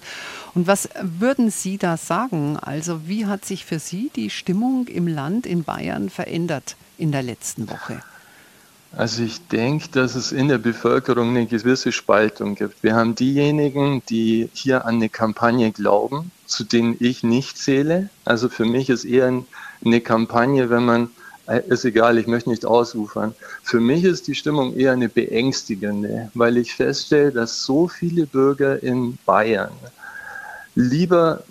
[0.54, 2.58] Und was würden Sie da sagen?
[2.58, 7.22] Also wie hat sich für Sie die Stimmung im Land in Bayern verändert in der
[7.22, 8.02] letzten Woche?
[8.96, 12.82] Also ich denke, dass es in der Bevölkerung eine gewisse Spaltung gibt.
[12.82, 18.08] Wir haben diejenigen, die hier an eine Kampagne glauben, zu denen ich nicht zähle.
[18.24, 19.42] Also für mich ist eher
[19.84, 21.10] eine Kampagne, wenn man,
[21.46, 23.34] äh, ist egal, ich möchte nicht ausufern.
[23.62, 28.82] Für mich ist die Stimmung eher eine beängstigende, weil ich feststelle, dass so viele Bürger
[28.82, 29.72] in Bayern
[30.74, 31.42] lieber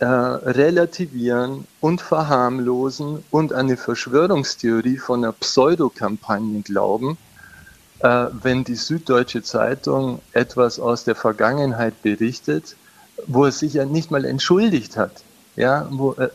[0.00, 7.18] äh, relativieren und verharmlosen und an eine Verschwörungstheorie von einer Pseudokampagne glauben,
[8.00, 12.76] äh, wenn die Süddeutsche Zeitung etwas aus der Vergangenheit berichtet,
[13.26, 15.24] wo es sich ja nicht mal entschuldigt hat.
[15.56, 16.28] Ja, wo, äh,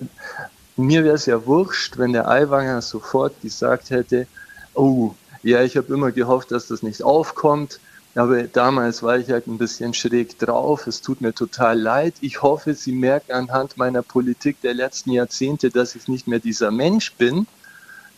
[0.75, 4.27] mir wäre es ja wurscht, wenn der Aiwanger sofort gesagt hätte,
[4.73, 5.11] oh,
[5.43, 7.79] ja, ich habe immer gehofft, dass das nicht aufkommt.
[8.15, 10.85] Aber damals war ich halt ein bisschen schräg drauf.
[10.85, 12.13] Es tut mir total leid.
[12.21, 16.69] Ich hoffe, Sie merken anhand meiner Politik der letzten Jahrzehnte, dass ich nicht mehr dieser
[16.69, 17.47] Mensch bin.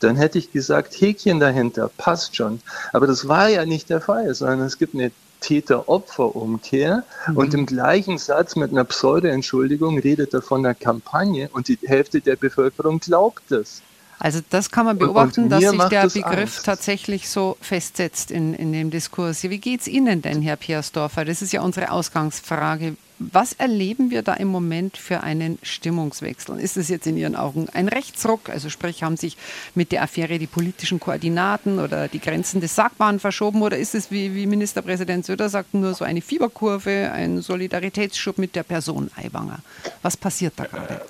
[0.01, 2.59] Dann hätte ich gesagt, Häkchen dahinter, passt schon.
[2.91, 7.37] Aber das war ja nicht der Fall, sondern es gibt eine Täter-Opfer-Umkehr mhm.
[7.37, 12.19] und im gleichen Satz mit einer Pseudo-Entschuldigung redet er von einer Kampagne und die Hälfte
[12.19, 13.81] der Bevölkerung glaubt es.
[14.19, 16.65] Also das kann man beobachten, dass sich der Begriff Angst.
[16.65, 19.43] tatsächlich so festsetzt in, in dem Diskurs.
[19.43, 21.25] Wie geht es Ihnen denn, Herr Piersdorfer?
[21.25, 22.95] Das ist ja unsere Ausgangsfrage.
[23.17, 26.59] Was erleben wir da im Moment für einen Stimmungswechsel?
[26.59, 28.49] Ist es jetzt in Ihren Augen ein Rechtsruck?
[28.49, 29.37] Also sprich, haben sich
[29.73, 33.61] mit der Affäre die politischen Koordinaten oder die Grenzen des Sagbaren verschoben?
[33.61, 38.53] Oder ist es, wie, wie Ministerpräsident Söder sagt, nur so eine Fieberkurve, ein Solidaritätsschub mit
[38.53, 39.59] der Person Aiwanger?
[40.01, 41.01] Was passiert da gerade?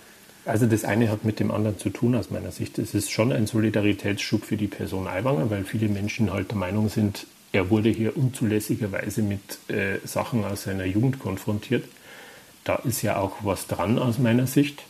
[0.45, 2.77] Also das eine hat mit dem anderen zu tun aus meiner Sicht.
[2.77, 6.87] Es ist schon ein Solidaritätsschub für die Person Aiwanger, weil viele Menschen halt der Meinung
[6.89, 11.85] sind, er wurde hier unzulässigerweise mit äh, Sachen aus seiner Jugend konfrontiert.
[12.63, 14.83] Da ist ja auch was dran aus meiner Sicht.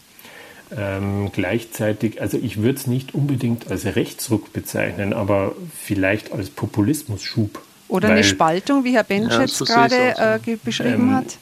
[0.76, 7.62] Ähm, gleichzeitig, also ich würde es nicht unbedingt als Rechtsruck bezeichnen, aber vielleicht als Populismusschub.
[7.88, 11.38] Oder weil, eine Spaltung, wie Herr Bensch ja, jetzt gerade äh, beschrieben ähm, hat?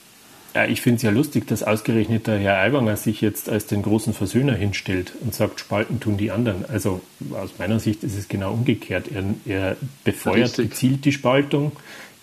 [0.55, 3.81] Ja, ich finde es ja lustig, dass ausgerechnet der Herr Aiwanger sich jetzt als den
[3.81, 6.65] großen Versöhner hinstellt und sagt, Spalten tun die anderen.
[6.69, 7.01] Also
[7.33, 9.07] aus meiner Sicht ist es genau umgekehrt.
[9.11, 10.69] Er, er befeuert Richtig.
[10.69, 11.71] gezielt die Spaltung.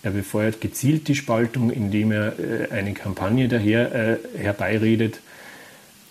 [0.01, 5.19] Er befeuert gezielt die Spaltung, indem er äh, eine Kampagne daher äh, herbeiredet.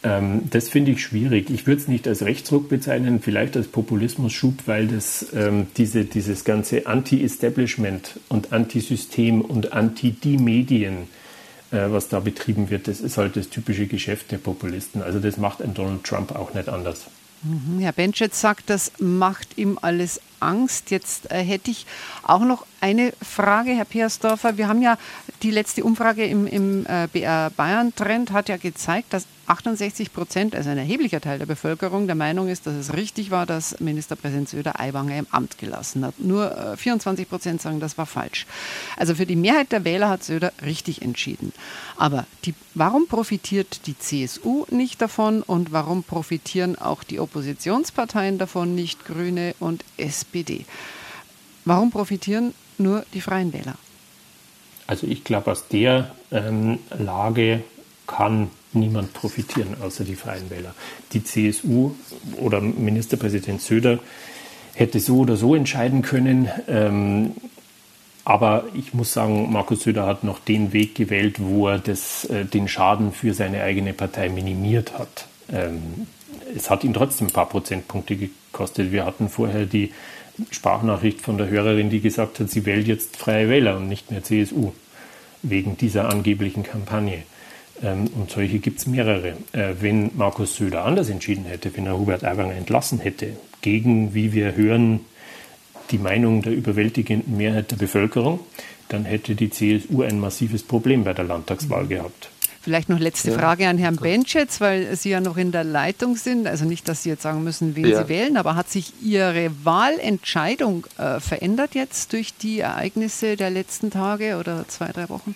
[0.02, 1.48] Ähm, das finde ich schwierig.
[1.48, 6.44] Ich würde es nicht als Rechtsruck bezeichnen, vielleicht als Populismusschub, weil das ähm, diese, dieses
[6.44, 11.08] ganze Anti-Establishment und Anti-System und Anti-die-Medien
[11.70, 15.02] was da betrieben wird, das ist halt das typische Geschäft der Populisten.
[15.02, 17.06] Also das macht ein Donald Trump auch nicht anders.
[17.42, 17.78] Mhm.
[17.80, 20.90] Herr Benschitz sagt, das macht ihm alles Angst.
[20.90, 21.86] Jetzt äh, hätte ich
[22.22, 24.56] auch noch eine Frage, Herr Peersdorfer.
[24.56, 24.98] Wir haben ja
[25.42, 30.54] die letzte Umfrage im, im äh, BR Bayern Trend hat ja gezeigt, dass 68 Prozent,
[30.54, 34.48] also ein erheblicher Teil der Bevölkerung, der Meinung ist, dass es richtig war, dass Ministerpräsident
[34.48, 36.20] Söder Aiwanger im Amt gelassen hat.
[36.20, 38.46] Nur äh, 24 Prozent sagen, das war falsch.
[38.96, 41.52] Also für die Mehrheit der Wähler hat Söder richtig entschieden.
[41.96, 48.74] Aber die, warum profitiert die CSU nicht davon und warum profitieren auch die Oppositionsparteien davon
[48.74, 50.64] nicht, Grüne und SPD?
[51.64, 53.76] Warum profitieren nur die Freien Wähler?
[54.86, 57.62] Also ich glaube, aus der ähm, Lage
[58.06, 60.74] kann niemand profitieren, außer die Freien Wähler.
[61.12, 61.92] Die CSU
[62.36, 63.98] oder Ministerpräsident Söder
[64.74, 66.48] hätte so oder so entscheiden können.
[66.68, 67.32] Ähm,
[68.24, 72.44] aber ich muss sagen, Markus Söder hat noch den Weg gewählt, wo er das, äh,
[72.44, 75.26] den Schaden für seine eigene Partei minimiert hat.
[75.52, 76.06] Ähm,
[76.54, 78.92] es hat ihn trotzdem ein paar Prozentpunkte gekostet.
[78.92, 79.92] Wir hatten vorher die
[80.50, 84.22] Sprachnachricht von der Hörerin, die gesagt hat, sie wählt jetzt Freie Wähler und nicht mehr
[84.22, 84.72] CSU,
[85.42, 87.22] wegen dieser angeblichen Kampagne.
[87.82, 89.36] Ähm, und solche gibt es mehrere.
[89.52, 94.32] Äh, wenn Markus Söder anders entschieden hätte, wenn er Hubert Aiwanger entlassen hätte, gegen, wie
[94.32, 95.00] wir hören,
[95.90, 98.40] die Meinung der überwältigenden Mehrheit der Bevölkerung,
[98.88, 102.30] dann hätte die CSU ein massives Problem bei der Landtagswahl gehabt.
[102.62, 103.38] Vielleicht noch letzte ja.
[103.38, 106.46] Frage an Herrn Benschetz, weil Sie ja noch in der Leitung sind.
[106.46, 108.02] Also nicht, dass Sie jetzt sagen müssen, wen ja.
[108.02, 113.90] Sie wählen, aber hat sich Ihre Wahlentscheidung äh, verändert jetzt durch die Ereignisse der letzten
[113.90, 115.34] Tage oder zwei, drei Wochen?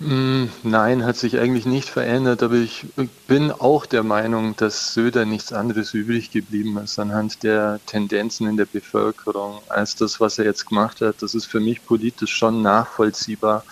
[0.00, 2.84] Mm, nein, hat sich eigentlich nicht verändert, aber ich
[3.26, 8.58] bin auch der Meinung, dass Söder nichts anderes übrig geblieben ist anhand der Tendenzen in
[8.58, 11.22] der Bevölkerung als das, was er jetzt gemacht hat.
[11.22, 13.64] Das ist für mich politisch schon nachvollziehbar.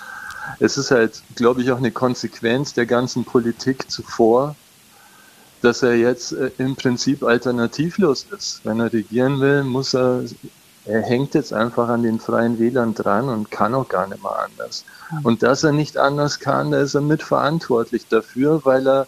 [0.58, 4.56] Es ist halt, glaube ich, auch eine Konsequenz der ganzen Politik zuvor,
[5.62, 8.60] dass er jetzt äh, im Prinzip alternativlos ist.
[8.64, 10.24] Wenn er regieren will, muss er,
[10.84, 14.38] er hängt jetzt einfach an den freien Wählern dran und kann auch gar nicht mehr
[14.44, 14.84] anders.
[15.10, 15.18] Mhm.
[15.24, 19.06] Und dass er nicht anders kann, da ist er mitverantwortlich dafür, weil er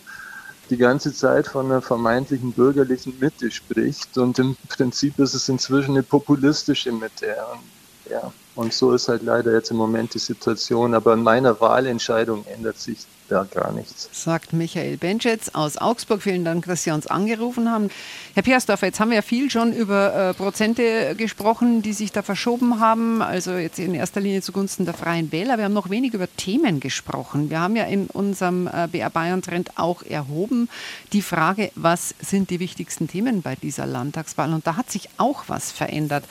[0.70, 5.90] die ganze Zeit von einer vermeintlichen bürgerlichen Mitte spricht und im Prinzip ist es inzwischen
[5.90, 7.37] eine populistische Mitte.
[7.52, 10.94] Und, ja, und so ist halt leider jetzt im Moment die Situation.
[10.94, 12.98] Aber an meiner Wahlentscheidung ändert sich
[13.35, 14.09] da gar nichts.
[14.12, 16.23] Sagt Michael Benschetz aus Augsburg.
[16.23, 17.90] Vielen Dank, dass Sie uns angerufen haben.
[18.35, 22.23] Herr Piersdorfer, jetzt haben wir ja viel schon über äh, Prozente gesprochen, die sich da
[22.23, 23.23] verschoben haben.
[23.23, 25.59] Also jetzt in erster Linie zugunsten der Freien Wähler.
[25.59, 27.51] Wir haben noch wenig über Themen gesprochen.
[27.51, 30.68] Wir haben ja in unserem äh, BR Bayern Trend auch erhoben
[31.12, 34.53] die Frage, was sind die wichtigsten Themen bei dieser Landtagswahl?
[34.53, 36.25] Und da hat sich auch was verändert.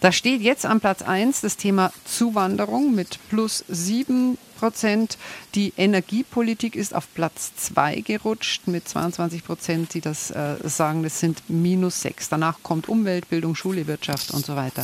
[0.00, 5.18] Da steht jetzt an Platz 1 das Thema Zuwanderung mit plus 7 Prozent.
[5.54, 11.20] Die Energiepolitik ist auf Platz 2 gerutscht mit 22 Prozent, die das äh, sagen, das
[11.20, 12.28] sind minus 6.
[12.28, 14.82] Danach kommt Umwelt, Bildung, Schule, Wirtschaft und so weiter.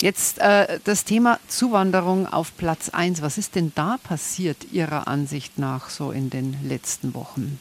[0.00, 3.20] Jetzt äh, das Thema Zuwanderung auf Platz 1.
[3.20, 7.58] Was ist denn da passiert Ihrer Ansicht nach so in den letzten Wochen?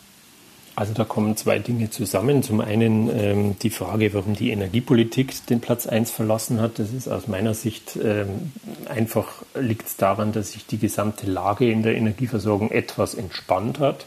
[0.78, 2.44] Also da kommen zwei Dinge zusammen.
[2.44, 6.78] Zum einen ähm, die Frage, warum die Energiepolitik den Platz 1 verlassen hat.
[6.78, 8.52] Das ist aus meiner Sicht ähm,
[8.88, 14.06] einfach liegt daran, dass sich die gesamte Lage in der Energieversorgung etwas entspannt hat.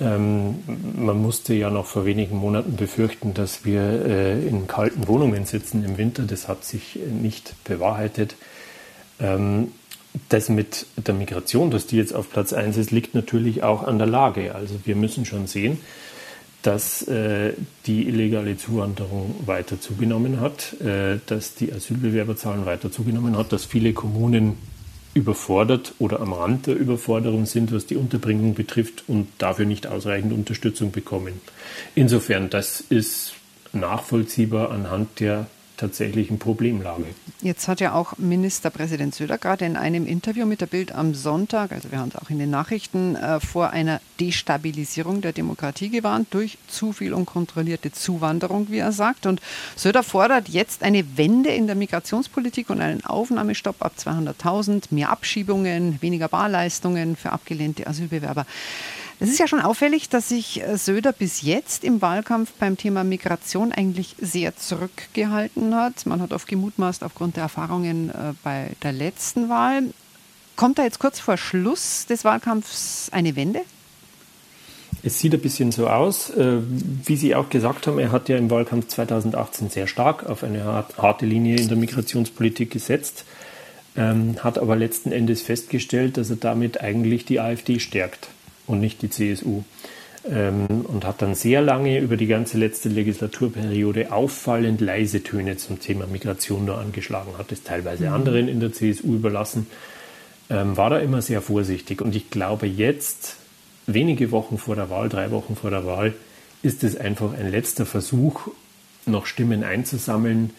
[0.00, 0.56] Ähm,
[0.96, 5.84] man musste ja noch vor wenigen Monaten befürchten, dass wir äh, in kalten Wohnungen sitzen
[5.84, 6.24] im Winter.
[6.24, 8.34] Das hat sich nicht bewahrheitet.
[9.20, 9.70] Ähm,
[10.28, 13.98] das mit der Migration, dass die jetzt auf Platz 1 ist, liegt natürlich auch an
[13.98, 14.54] der Lage.
[14.54, 15.78] Also wir müssen schon sehen,
[16.62, 17.54] dass äh,
[17.86, 23.92] die illegale Zuwanderung weiter zugenommen hat, äh, dass die Asylbewerberzahlen weiter zugenommen hat, dass viele
[23.92, 24.58] Kommunen
[25.14, 30.32] überfordert oder am Rand der Überforderung sind, was die Unterbringung betrifft und dafür nicht ausreichend
[30.32, 31.40] Unterstützung bekommen.
[31.94, 33.32] Insofern, das ist
[33.72, 35.46] nachvollziehbar anhand der
[35.80, 37.04] tatsächlichen Problemlage.
[37.40, 41.72] Jetzt hat ja auch Ministerpräsident Söder gerade in einem Interview mit der Bild am Sonntag,
[41.72, 46.28] also wir haben es auch in den Nachrichten, äh, vor einer Destabilisierung der Demokratie gewarnt
[46.32, 49.24] durch zu viel unkontrollierte Zuwanderung, wie er sagt.
[49.24, 49.40] Und
[49.74, 56.00] Söder fordert jetzt eine Wende in der Migrationspolitik und einen Aufnahmestopp ab 200.000, mehr Abschiebungen,
[56.02, 58.44] weniger Barleistungen für abgelehnte Asylbewerber.
[59.22, 63.04] Es ist ja schon auffällig, dass sich äh, Söder bis jetzt im Wahlkampf beim Thema
[63.04, 66.06] Migration eigentlich sehr zurückgehalten hat.
[66.06, 69.82] Man hat oft gemutmaßt aufgrund der Erfahrungen äh, bei der letzten Wahl.
[70.56, 73.60] Kommt da jetzt kurz vor Schluss des Wahlkampfs eine Wende?
[75.02, 76.30] Es sieht ein bisschen so aus.
[76.30, 76.60] Äh,
[77.04, 80.64] wie Sie auch gesagt haben, er hat ja im Wahlkampf 2018 sehr stark auf eine
[80.96, 83.26] harte Linie in der Migrationspolitik gesetzt,
[83.96, 88.30] ähm, hat aber letzten Endes festgestellt, dass er damit eigentlich die AfD stärkt
[88.66, 89.62] und nicht die CSU.
[90.28, 95.80] Ähm, und hat dann sehr lange über die ganze letzte Legislaturperiode auffallend leise Töne zum
[95.80, 98.12] Thema Migration nur angeschlagen, hat es teilweise mhm.
[98.12, 99.66] anderen in der CSU überlassen,
[100.50, 102.02] ähm, war da immer sehr vorsichtig.
[102.02, 103.36] Und ich glaube, jetzt,
[103.86, 106.12] wenige Wochen vor der Wahl, drei Wochen vor der Wahl,
[106.62, 108.48] ist es einfach ein letzter Versuch,
[109.06, 110.50] noch Stimmen einzusammeln,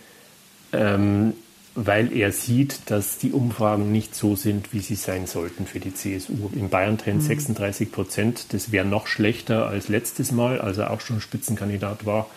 [0.73, 1.33] ähm,
[1.75, 5.93] weil er sieht, dass die Umfragen nicht so sind, wie sie sein sollten für die
[5.93, 6.49] CSU.
[6.53, 7.27] Im Bayern-Trend mhm.
[7.27, 12.27] 36 Prozent, das wäre noch schlechter als letztes Mal, als er auch schon Spitzenkandidat war.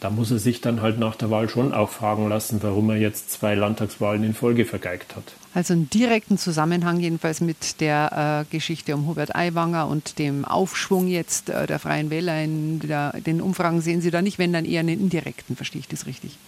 [0.00, 2.96] Da muss er sich dann halt nach der Wahl schon auch fragen lassen, warum er
[2.96, 5.22] jetzt zwei Landtagswahlen in Folge vergeigt hat.
[5.54, 11.06] Also einen direkten Zusammenhang jedenfalls mit der äh, Geschichte um Hubert Aiwanger und dem Aufschwung
[11.06, 14.64] jetzt äh, der Freien Wähler in der, den Umfragen sehen Sie da nicht, wenn dann
[14.64, 16.38] eher einen indirekten, verstehe ich das richtig?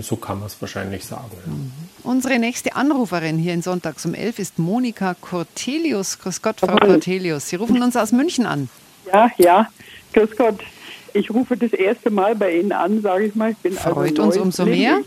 [0.00, 1.30] So kann man es wahrscheinlich sagen.
[1.44, 1.72] Mhm.
[2.02, 6.18] Unsere nächste Anruferin hier in Sonntags um 11 ist Monika Cortelius.
[6.18, 7.48] Grüß Gott, Frau Cortelius.
[7.48, 8.70] Sie rufen uns aus München an.
[9.12, 9.68] Ja, ja.
[10.14, 10.60] Grüß Gott.
[11.12, 13.50] Ich rufe das erste Mal bei Ihnen an, sage ich mal.
[13.52, 15.00] Ich bin also Freut also uns umso mehr.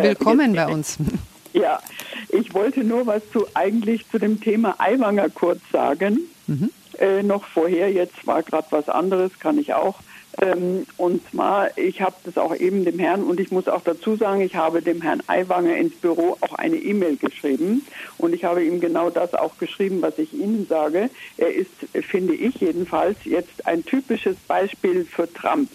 [0.00, 0.98] Willkommen bei uns.
[1.52, 1.80] Ja,
[2.28, 6.20] ich wollte nur was zu eigentlich zu dem Thema Aiwanger kurz sagen.
[6.46, 6.70] Mhm.
[6.98, 9.96] Äh, noch vorher, jetzt war gerade was anderes, kann ich auch.
[10.38, 14.16] Ähm, und zwar, ich habe das auch eben dem Herrn, und ich muss auch dazu
[14.16, 17.86] sagen, ich habe dem Herrn Aiwanger ins Büro auch eine E-Mail geschrieben.
[18.18, 21.10] Und ich habe ihm genau das auch geschrieben, was ich Ihnen sage.
[21.36, 21.70] Er ist,
[22.08, 25.68] finde ich jedenfalls, jetzt ein typisches Beispiel für Trump.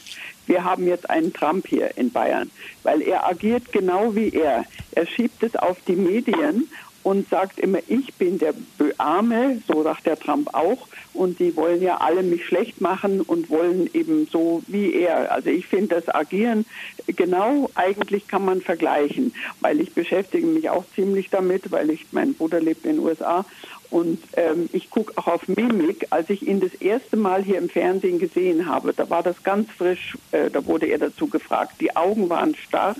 [0.47, 2.51] Wir haben jetzt einen Trump hier in Bayern,
[2.83, 4.65] weil er agiert genau wie er.
[4.91, 6.69] Er schiebt es auf die Medien
[7.05, 8.55] und sagt immer, ich bin der
[8.97, 13.47] Arme, so sagt der Trump auch, und die wollen ja alle mich schlecht machen und
[13.47, 15.31] wollen eben so wie er.
[15.31, 16.65] Also ich finde das Agieren
[17.05, 22.33] genau eigentlich kann man vergleichen, weil ich beschäftige mich auch ziemlich damit, weil ich, mein
[22.33, 23.45] Bruder lebt in den USA
[23.89, 26.07] und ähm, ich gucke auch auf Mimik.
[26.09, 29.69] Als ich ihn das erste Mal hier im Fernsehen gesehen habe, da war das ganz
[29.71, 31.75] frisch, äh, da wurde er dazu gefragt.
[31.79, 32.95] Die Augen waren starr.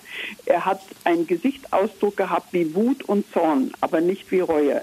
[0.45, 4.81] Er hat einen Gesichtsausdruck gehabt wie Wut und Zorn, aber nicht wie Reue.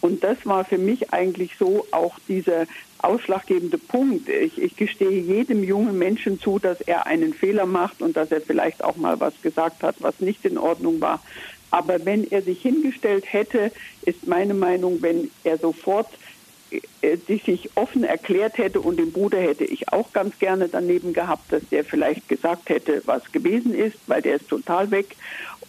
[0.00, 2.66] Und das war für mich eigentlich so auch dieser
[2.98, 4.28] ausschlaggebende Punkt.
[4.28, 8.40] Ich, ich gestehe jedem jungen Menschen zu, dass er einen Fehler macht und dass er
[8.40, 11.20] vielleicht auch mal was gesagt hat, was nicht in Ordnung war.
[11.72, 16.06] Aber wenn er sich hingestellt hätte, ist meine Meinung, wenn er sofort
[17.00, 21.50] äh, sich offen erklärt hätte und den Bruder hätte ich auch ganz gerne daneben gehabt,
[21.50, 25.16] dass der vielleicht gesagt hätte, was gewesen ist, weil der ist total weg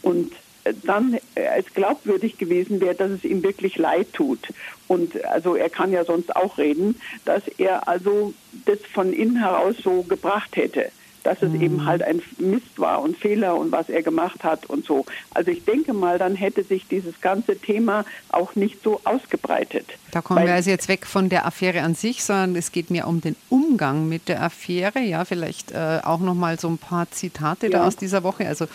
[0.01, 0.33] und
[0.65, 4.49] äh, dann äh, als glaubwürdig gewesen wäre, dass es ihm wirklich leid tut.
[4.89, 8.33] Und also er kann ja sonst auch reden, dass er also
[8.65, 10.91] das von innen heraus so gebracht hätte
[11.23, 11.61] dass es mhm.
[11.61, 15.05] eben halt ein Mist war und Fehler und was er gemacht hat und so.
[15.33, 19.85] Also ich denke mal, dann hätte sich dieses ganze Thema auch nicht so ausgebreitet.
[20.11, 23.07] Da kommen wir also jetzt weg von der Affäre an sich, sondern es geht mir
[23.07, 24.99] um den Umgang mit der Affäre.
[24.99, 27.79] Ja, vielleicht äh, auch noch mal so ein paar Zitate ja.
[27.79, 28.47] da aus dieser Woche.
[28.47, 28.67] Also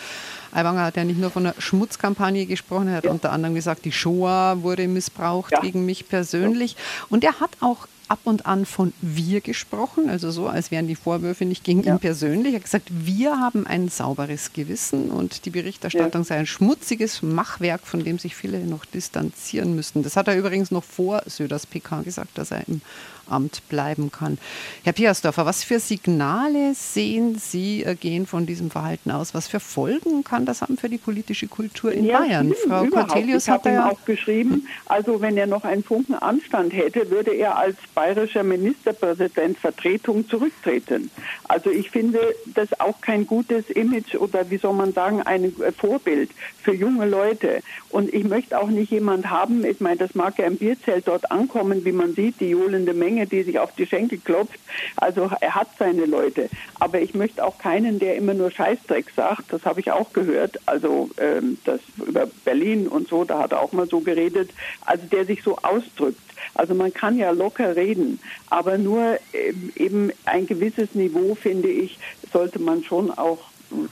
[0.51, 3.11] Aiwanger hat ja nicht nur von einer Schmutzkampagne gesprochen, er hat ja.
[3.11, 5.61] unter anderem gesagt, die Shoah wurde missbraucht ja.
[5.61, 6.75] gegen mich persönlich.
[7.09, 10.95] Und er hat auch ab und an von wir gesprochen, also so, als wären die
[10.95, 11.93] Vorwürfe nicht gegen ja.
[11.93, 12.53] ihn persönlich.
[12.53, 16.25] Er hat gesagt, wir haben ein sauberes Gewissen und die Berichterstattung ja.
[16.25, 20.03] sei ein schmutziges Machwerk, von dem sich viele noch distanzieren müssten.
[20.03, 22.81] Das hat er übrigens noch vor Söders PK gesagt, dass er im
[23.29, 24.37] Amt bleiben kann.
[24.83, 29.33] Herr Piersdorfer, was für Signale sehen Sie äh, gehen von diesem Verhalten aus?
[29.33, 32.53] Was für Folgen kann das haben für die politische Kultur in ja, Bayern?
[32.67, 37.31] Frau Cortelius hat ja auch geschrieben, also wenn er noch einen Funken Anstand hätte, würde
[37.31, 41.09] er als bayerischer Ministerpräsident Vertretung zurücktreten.
[41.47, 45.71] Also ich finde das auch kein gutes Image oder wie soll man sagen, ein äh,
[45.71, 47.61] Vorbild für junge Leute.
[47.89, 51.31] Und ich möchte auch nicht jemand haben, ich meine, das mag ja im Bierzelt dort
[51.31, 54.59] ankommen, wie man sieht, die johlende Menge Menge, die sich auf die Schenkel klopft.
[54.95, 56.49] Also er hat seine Leute.
[56.79, 59.51] Aber ich möchte auch keinen, der immer nur Scheißdreck sagt.
[59.51, 60.59] Das habe ich auch gehört.
[60.65, 64.51] Also ähm, das über Berlin und so, da hat er auch mal so geredet.
[64.85, 66.21] Also der sich so ausdrückt.
[66.55, 71.99] Also man kann ja locker reden, aber nur ähm, eben ein gewisses Niveau, finde ich,
[72.31, 73.39] sollte man schon auch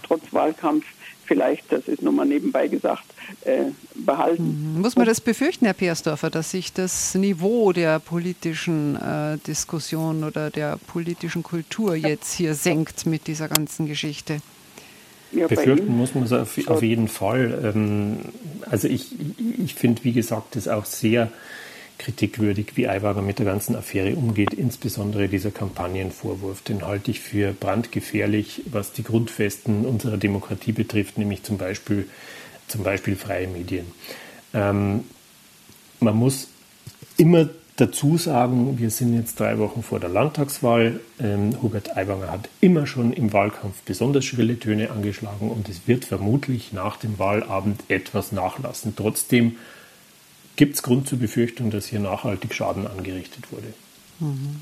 [0.03, 0.85] trotz Wahlkampf
[1.27, 3.05] vielleicht, das ist nur mal nebenbei gesagt,
[3.41, 4.73] äh, behalten.
[4.75, 4.81] Mhm.
[4.81, 10.49] Muss man das befürchten, Herr Peersdorfer, dass sich das Niveau der politischen äh, Diskussion oder
[10.49, 14.39] der politischen Kultur jetzt hier senkt mit dieser ganzen Geschichte?
[15.31, 17.73] Ja, Befürchten muss man es auf, auf, jeden Fall.
[17.75, 18.19] Ähm,
[18.69, 19.11] also ich,
[19.57, 21.29] ich finde, wie gesagt, das auch sehr
[21.97, 26.61] kritikwürdig, wie Aiwanger mit der ganzen Affäre umgeht, insbesondere dieser Kampagnenvorwurf.
[26.61, 32.07] Den halte ich für brandgefährlich, was die Grundfesten unserer Demokratie betrifft, nämlich zum Beispiel,
[32.67, 33.87] zum Beispiel freie Medien.
[34.53, 35.03] Ähm,
[35.99, 36.47] man muss
[37.17, 40.99] immer dazu sagen, wir sind jetzt drei Wochen vor der Landtagswahl.
[41.19, 46.05] Ähm, Hubert Aiwanger hat immer schon im Wahlkampf besonders schrille Töne angeschlagen und es wird
[46.05, 48.93] vermutlich nach dem Wahlabend etwas nachlassen.
[48.95, 49.57] Trotzdem
[50.57, 53.73] gibt es Grund zur Befürchtung, dass hier nachhaltig Schaden angerichtet wurde.
[54.19, 54.61] Mhm.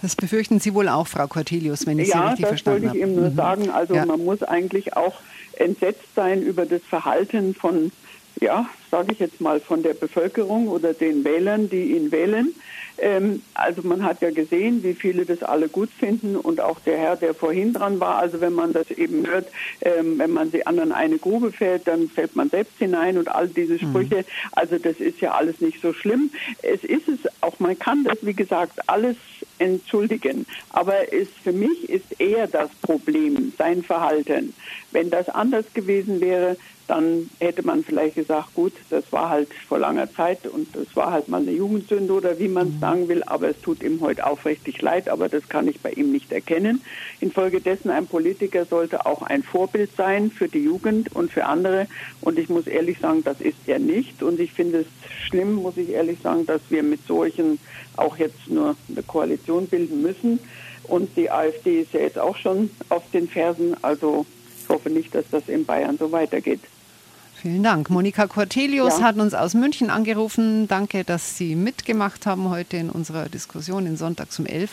[0.00, 2.98] Das befürchten Sie wohl auch, Frau Cortelius, wenn ich ja, Sie richtig verstanden habe.
[2.98, 3.36] Ja, das wollte ich eben nur mhm.
[3.36, 3.70] sagen.
[3.70, 4.06] Also ja.
[4.06, 5.14] man muss eigentlich auch
[5.54, 7.92] entsetzt sein über das Verhalten von,
[8.42, 12.52] ja, sage ich jetzt mal, von der Bevölkerung oder den Wählern, die ihn wählen.
[12.98, 16.98] Ähm, also man hat ja gesehen, wie viele das alle gut finden und auch der
[16.98, 18.16] Herr, der vorhin dran war.
[18.16, 19.46] Also wenn man das eben hört,
[19.80, 23.48] ähm, wenn man die anderen eine Grube fällt, dann fällt man selbst hinein und all
[23.48, 23.78] diese mhm.
[23.78, 24.18] Sprüche.
[24.18, 24.24] Mhm.
[24.52, 26.30] Also das ist ja alles nicht so schlimm.
[26.62, 29.16] Es ist es auch, man kann das, wie gesagt, alles
[29.58, 30.44] entschuldigen.
[30.70, 34.54] Aber ist, für mich ist eher das Problem sein Verhalten.
[34.90, 36.56] Wenn das anders gewesen wäre,
[36.92, 41.10] dann hätte man vielleicht gesagt, gut, das war halt vor langer Zeit und das war
[41.10, 42.80] halt mal eine Jugendsünde oder wie man es mhm.
[42.80, 46.12] sagen will, aber es tut ihm heute aufrichtig leid, aber das kann ich bei ihm
[46.12, 46.82] nicht erkennen.
[47.18, 51.86] Infolgedessen, ein Politiker sollte auch ein Vorbild sein für die Jugend und für andere
[52.20, 54.86] und ich muss ehrlich sagen, das ist er nicht und ich finde es
[55.26, 57.58] schlimm, muss ich ehrlich sagen, dass wir mit solchen
[57.96, 60.40] auch jetzt nur eine Koalition bilden müssen
[60.84, 64.26] und die AfD ist ja jetzt auch schon auf den Fersen, also
[64.62, 66.60] ich hoffe nicht, dass das in Bayern so weitergeht.
[67.42, 67.90] Vielen Dank.
[67.90, 69.06] Monika Cortelius ja.
[69.06, 70.68] hat uns aus München angerufen.
[70.68, 74.70] Danke, dass Sie mitgemacht haben heute in unserer Diskussion in Sonntags um 11.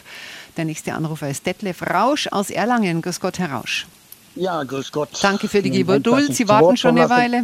[0.55, 3.01] Der nächste Anrufer ist Detlef Rausch aus Erlangen.
[3.01, 3.88] Grüß Gott, Herr Rausch.
[4.36, 5.09] Ja, grüß Gott.
[5.20, 6.36] Danke für die Geduld.
[6.36, 7.43] Sie warten schon eine Weile.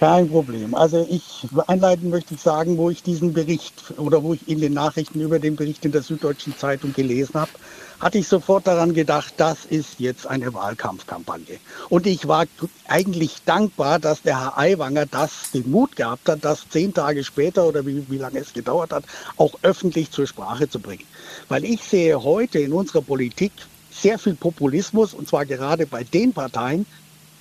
[0.00, 0.74] Kein Problem.
[0.74, 4.72] Also ich einleiten möchte ich sagen, wo ich diesen Bericht oder wo ich in den
[4.72, 7.52] Nachrichten über den Bericht in der Süddeutschen Zeitung gelesen habe,
[8.00, 11.58] hatte ich sofort daran gedacht, das ist jetzt eine Wahlkampfkampagne.
[11.90, 12.46] Und ich war
[12.88, 17.66] eigentlich dankbar, dass der Herr Aiwanger das den Mut gehabt hat, das zehn Tage später
[17.66, 19.04] oder wie, wie lange es gedauert hat,
[19.36, 21.04] auch öffentlich zur Sprache zu bringen.
[21.48, 23.52] Weil ich sehe heute in unserer Politik
[23.90, 26.86] sehr viel Populismus und zwar gerade bei den Parteien,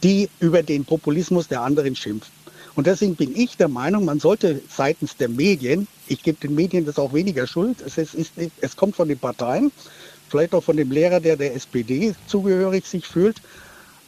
[0.04, 2.32] die über den Populismus der anderen schimpfen.
[2.76, 6.86] Und deswegen bin ich der Meinung, man sollte seitens der Medien, ich gebe den Medien
[6.86, 8.32] das auch weniger Schuld, es, ist,
[8.62, 9.72] es kommt von den Parteien,
[10.30, 13.38] vielleicht auch von dem Lehrer, der der SPD zugehörig sich fühlt.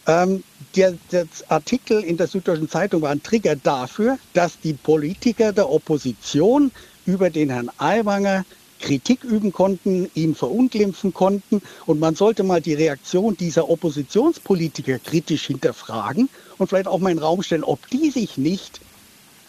[0.08, 0.44] Ähm,
[0.76, 5.70] der, der Artikel in der Süddeutschen Zeitung war ein Trigger dafür, dass die Politiker der
[5.70, 6.72] Opposition
[7.06, 8.46] über den Herrn Aiwanger
[8.80, 11.62] Kritik üben konnten, ihn verunglimpfen konnten.
[11.86, 17.18] Und man sollte mal die Reaktion dieser Oppositionspolitiker kritisch hinterfragen und vielleicht auch mal in
[17.18, 18.82] den Raum stellen, ob die sich nicht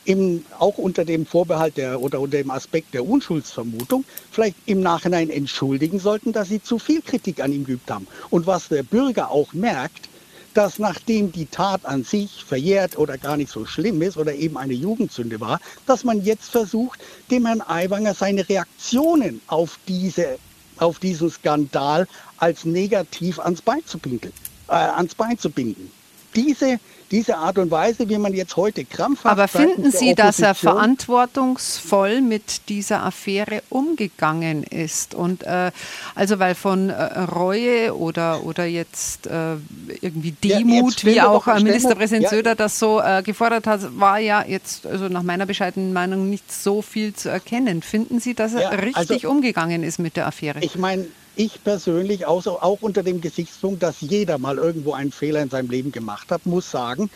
[0.05, 5.31] im, auch unter dem Vorbehalt der, oder unter dem Aspekt der Unschuldsvermutung vielleicht im Nachhinein
[5.31, 8.07] entschuldigen sollten, dass sie zu viel Kritik an ihm geübt haben.
[8.31, 10.09] Und was der Bürger auch merkt,
[10.55, 14.59] dass nachdem die Tat an sich verjährt oder gar nicht so schlimm ist oder eben
[14.59, 17.01] eine Jugendsünde war, dass man jetzt versucht,
[17.31, 20.39] dem Herrn Aiwanger seine Reaktionen auf, diese,
[20.79, 24.35] auf diesen Skandal als negativ ans Bein zu, pinkeln,
[24.69, 25.91] äh, ans Bein zu binden.
[26.35, 26.79] Diese
[27.13, 29.31] diese Art und Weise, wie man jetzt heute krampfhaft.
[29.31, 35.15] Aber finden Sie, dass er verantwortungsvoll mit dieser Affäre umgegangen ist?
[35.15, 35.71] Und äh,
[36.15, 39.57] also weil von äh, Reue oder, oder jetzt äh,
[40.01, 42.31] irgendwie Demut, ja, wie auch Ministerpräsident ja.
[42.31, 46.51] Söder das so äh, gefordert hat, war ja jetzt, also nach meiner bescheidenen Meinung, nicht
[46.51, 47.83] so viel zu erkennen.
[47.83, 50.61] Finden Sie, dass er ja, richtig also, umgegangen ist mit der Affäre?
[50.63, 51.07] Ich meine,
[51.37, 55.71] ich persönlich, auch, auch unter dem Gesichtspunkt, dass jeder mal irgendwo einen Fehler in seinem
[55.71, 57.11] Leben gemacht hat, muss sagen,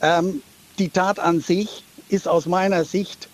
[0.00, 0.42] ähm,
[0.78, 3.28] die Tat an sich ist aus meiner Sicht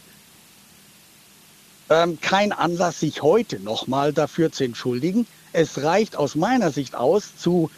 [1.90, 5.26] ähm, kein Anlass, sich heute nochmal dafür zu entschuldigen.
[5.52, 7.70] Es reicht aus meiner Sicht aus, zu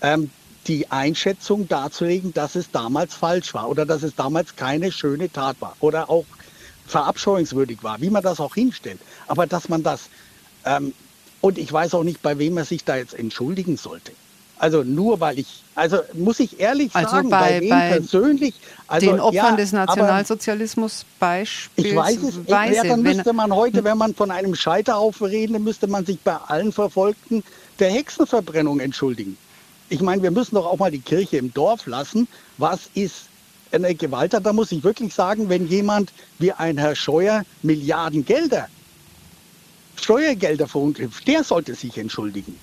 [0.00, 0.30] ähm,
[0.66, 5.56] die Einschätzung darzulegen, dass es damals falsch war oder dass es damals keine schöne Tat
[5.60, 6.26] war oder auch
[6.86, 9.00] verabscheuungswürdig war, wie man das auch hinstellt.
[9.26, 10.08] Aber dass man das
[10.64, 10.92] ähm,
[11.40, 14.12] und ich weiß auch nicht, bei wem er sich da jetzt entschuldigen sollte.
[14.60, 18.54] Also nur weil ich, also muss ich ehrlich also sagen, bei, bei wem bei persönlich.
[18.88, 21.88] Also, den Opfern ja, des Nationalsozialismus beispielsweise.
[21.88, 25.64] Ich weiß es, ja, dann müsste man heute, wenn man von einem Scheiterhaufen reden, dann
[25.64, 27.42] müsste man sich bei allen Verfolgten
[27.78, 29.38] der Hexenverbrennung entschuldigen.
[29.88, 32.28] Ich meine, wir müssen doch auch mal die Kirche im Dorf lassen.
[32.58, 33.28] Was ist
[33.72, 34.44] eine Gewalttat?
[34.44, 38.68] Da muss ich wirklich sagen, wenn jemand wie ein Herr Scheuer Milliarden Gelder
[40.02, 42.56] Steuergelder verunglimpft, der sollte sich entschuldigen.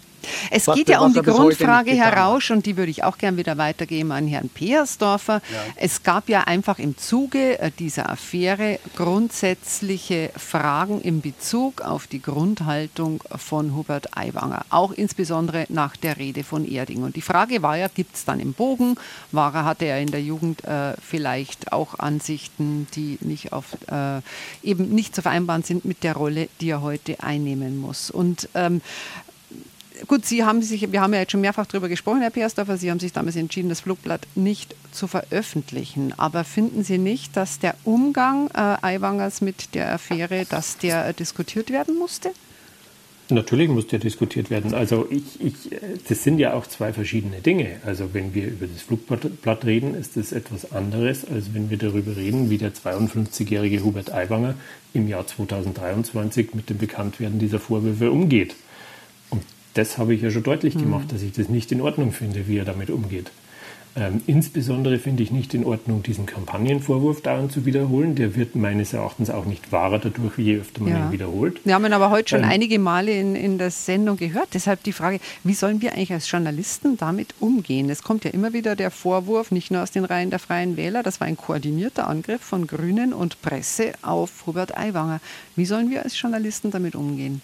[0.52, 3.58] Es geht ja um die Grundfrage, Herr Rausch, und die würde ich auch gern wieder
[3.58, 5.42] weitergeben an Herrn Peersdorfer.
[5.52, 5.60] Ja.
[5.76, 12.22] Es gab ja einfach im Zuge äh, dieser Affäre grundsätzliche Fragen in Bezug auf die
[12.22, 17.04] Grundhaltung von Hubert Aiwanger, auch insbesondere nach der Rede von Erding.
[17.04, 18.96] Und die Frage war ja, gibt es dann im Bogen?
[19.32, 24.22] War er, hatte er in der Jugend äh, vielleicht auch Ansichten, die nicht auf, äh,
[24.64, 28.12] eben nicht zu vereinbaren sind mit der Rolle, die er heute einnehmen muss?
[28.12, 28.82] Und ähm,
[30.08, 32.92] gut, Sie haben sich, wir haben ja jetzt schon mehrfach darüber gesprochen, Herr Peersdorfer, Sie
[32.92, 36.14] haben sich damals entschieden, das Flugblatt nicht zu veröffentlichen.
[36.18, 41.14] Aber finden Sie nicht, dass der Umgang äh, Aiwangers mit der Affäre, dass der äh,
[41.14, 42.32] diskutiert werden musste?
[43.30, 44.74] Natürlich muss der diskutiert werden.
[44.74, 45.54] Also ich, ich,
[46.08, 47.82] das sind ja auch zwei verschiedene Dinge.
[47.86, 52.16] Also wenn wir über das Flugblatt reden, ist das etwas anderes, als wenn wir darüber
[52.16, 54.56] reden, wie der 52-jährige Hubert Aiwanger
[54.94, 58.56] im Jahr 2023 mit dem Bekanntwerden dieser Vorwürfe umgeht
[59.78, 60.82] das habe ich ja schon deutlich mhm.
[60.82, 63.32] gemacht, dass ich das nicht in Ordnung finde, wie er damit umgeht.
[64.00, 68.14] Ähm, insbesondere finde ich nicht in Ordnung, diesen Kampagnenvorwurf dauernd zu wiederholen.
[68.14, 71.06] Der wird meines Erachtens auch nicht wahrer dadurch, je öfter man ja.
[71.06, 71.62] ihn wiederholt.
[71.64, 74.50] Wir haben ihn aber heute schon ähm, einige Male in, in der Sendung gehört.
[74.54, 77.90] Deshalb die Frage, wie sollen wir eigentlich als Journalisten damit umgehen?
[77.90, 81.02] Es kommt ja immer wieder der Vorwurf, nicht nur aus den Reihen der Freien Wähler,
[81.02, 85.22] das war ein koordinierter Angriff von Grünen und Presse auf Robert Aiwanger.
[85.56, 87.42] Wie sollen wir als Journalisten damit umgehen?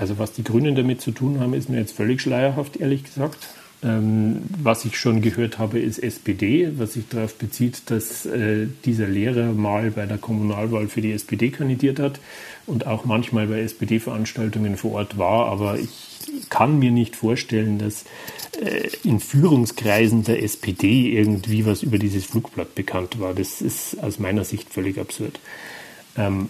[0.00, 3.36] Also was die Grünen damit zu tun haben, ist mir jetzt völlig schleierhaft, ehrlich gesagt.
[3.82, 9.06] Ähm, was ich schon gehört habe, ist SPD, was sich darauf bezieht, dass äh, dieser
[9.06, 12.18] Lehrer mal bei der Kommunalwahl für die SPD kandidiert hat
[12.66, 15.46] und auch manchmal bei SPD-Veranstaltungen vor Ort war.
[15.46, 15.90] Aber ich
[16.48, 18.04] kann mir nicht vorstellen, dass
[18.58, 23.34] äh, in Führungskreisen der SPD irgendwie was über dieses Flugblatt bekannt war.
[23.34, 25.40] Das ist aus meiner Sicht völlig absurd.
[26.16, 26.48] Ähm,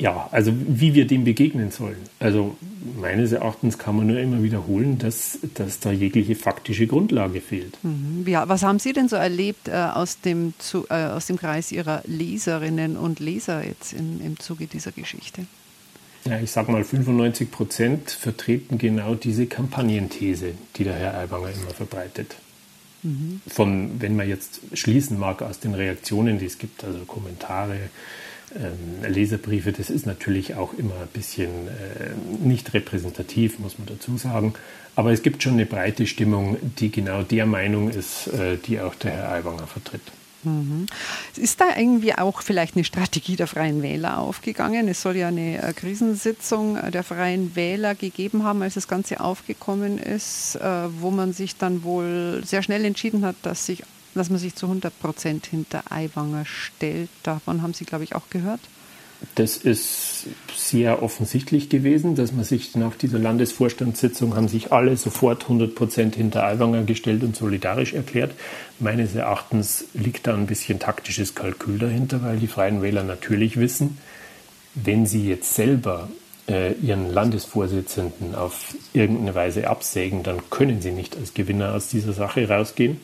[0.00, 1.98] Ja, also wie wir dem begegnen sollen.
[2.20, 2.56] Also
[2.98, 7.76] meines Erachtens kann man nur immer wiederholen, dass, dass da jegliche faktische Grundlage fehlt.
[7.82, 8.24] Mhm.
[8.26, 11.70] Ja, was haben Sie denn so erlebt äh, aus, dem, zu, äh, aus dem Kreis
[11.70, 15.44] Ihrer Leserinnen und Leser jetzt in, im Zuge dieser Geschichte?
[16.24, 21.74] Ja, ich sage mal, 95 Prozent vertreten genau diese Kampagnenthese, die der Herr Aiwanger immer
[21.74, 22.36] verbreitet.
[23.02, 23.42] Mhm.
[23.46, 27.90] Von, wenn man jetzt schließen mag aus den Reaktionen, die es gibt, also Kommentare,
[28.56, 34.16] ähm, Leserbriefe, das ist natürlich auch immer ein bisschen äh, nicht repräsentativ, muss man dazu
[34.16, 34.54] sagen.
[34.96, 38.94] Aber es gibt schon eine breite Stimmung, die genau der Meinung ist, äh, die auch
[38.96, 40.02] der Herr Aiwanger vertritt.
[40.42, 40.86] Mhm.
[41.36, 44.88] Ist da irgendwie auch vielleicht eine Strategie der Freien Wähler aufgegangen?
[44.88, 49.98] Es soll ja eine äh, Krisensitzung der Freien Wähler gegeben haben, als das Ganze aufgekommen
[49.98, 50.58] ist,
[50.98, 53.84] wo man sich dann wohl sehr schnell entschieden hat, dass sich
[54.14, 57.08] dass man sich zu 100 Prozent hinter Aiwanger stellt.
[57.22, 58.60] Davon haben Sie, glaube ich, auch gehört.
[59.34, 65.42] Das ist sehr offensichtlich gewesen, dass man sich nach dieser Landesvorstandssitzung haben sich alle sofort
[65.42, 68.32] 100 Prozent hinter Aiwanger gestellt und solidarisch erklärt.
[68.78, 73.98] Meines Erachtens liegt da ein bisschen taktisches Kalkül dahinter, weil die Freien Wähler natürlich wissen,
[74.74, 76.08] wenn sie jetzt selber
[76.48, 82.14] äh, ihren Landesvorsitzenden auf irgendeine Weise absägen, dann können sie nicht als Gewinner aus dieser
[82.14, 83.00] Sache rausgehen.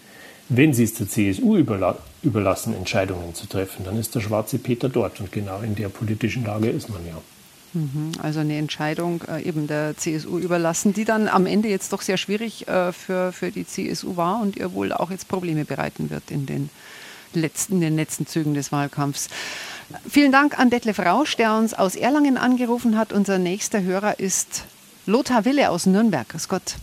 [0.49, 4.89] Wenn Sie es der CSU überla überlassen, Entscheidungen zu treffen, dann ist der schwarze Peter
[4.89, 5.21] dort.
[5.21, 7.21] Und genau in der politischen Lage ist man ja.
[7.73, 8.13] Mhm.
[8.21, 12.17] Also eine Entscheidung äh, eben der CSU überlassen, die dann am Ende jetzt doch sehr
[12.17, 16.31] schwierig äh, für, für die CSU war und ihr wohl auch jetzt Probleme bereiten wird
[16.31, 16.71] in den
[17.35, 19.29] letzten, in den letzten Zügen des Wahlkampfs.
[20.09, 23.13] Vielen Dank an Detlef Rausch, der uns aus Erlangen angerufen hat.
[23.13, 24.65] Unser nächster Hörer ist
[25.07, 26.29] Lothar Wille aus Nürnberg.
[26.29, 26.77] Grüß Gott.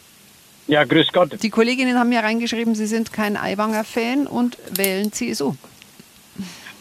[0.67, 1.41] Ja, grüß Gott.
[1.41, 5.55] Die Kolleginnen haben ja reingeschrieben, sie sind kein Aiwanger-Fan und wählen CSU.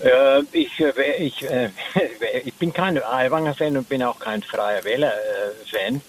[0.00, 1.70] Äh, ich, äh, ich, äh,
[2.44, 6.00] ich bin kein Aiwanger-Fan und bin auch kein Freier Wähler-Fan.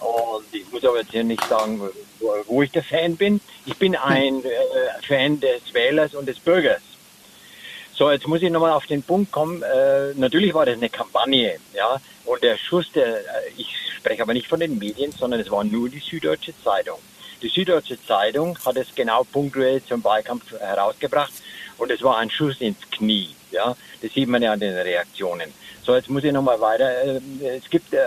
[0.00, 3.40] und ich muss aber jetzt hier nicht sagen, wo, wo ich der Fan bin.
[3.66, 6.82] Ich bin ein äh, Fan des Wählers und des Bürgers.
[7.98, 9.60] So, jetzt muss ich nochmal auf den Punkt kommen.
[9.60, 12.00] Äh, natürlich war das eine Kampagne, ja.
[12.26, 13.22] Und der Schuss, der,
[13.56, 17.00] ich spreche aber nicht von den Medien, sondern es war nur die Süddeutsche Zeitung.
[17.42, 21.32] Die Süddeutsche Zeitung hat es genau punktuell zum Wahlkampf herausgebracht
[21.78, 23.34] und es war ein Schuss ins Knie.
[23.50, 25.52] Ja, das sieht man ja an den Reaktionen.
[25.82, 26.88] So, jetzt muss ich nochmal weiter.
[27.02, 27.98] Äh, es gibt äh,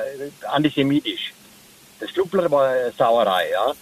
[0.47, 1.33] antisemitisch.
[1.99, 3.73] Das Flugblatt war Sauerei, ja,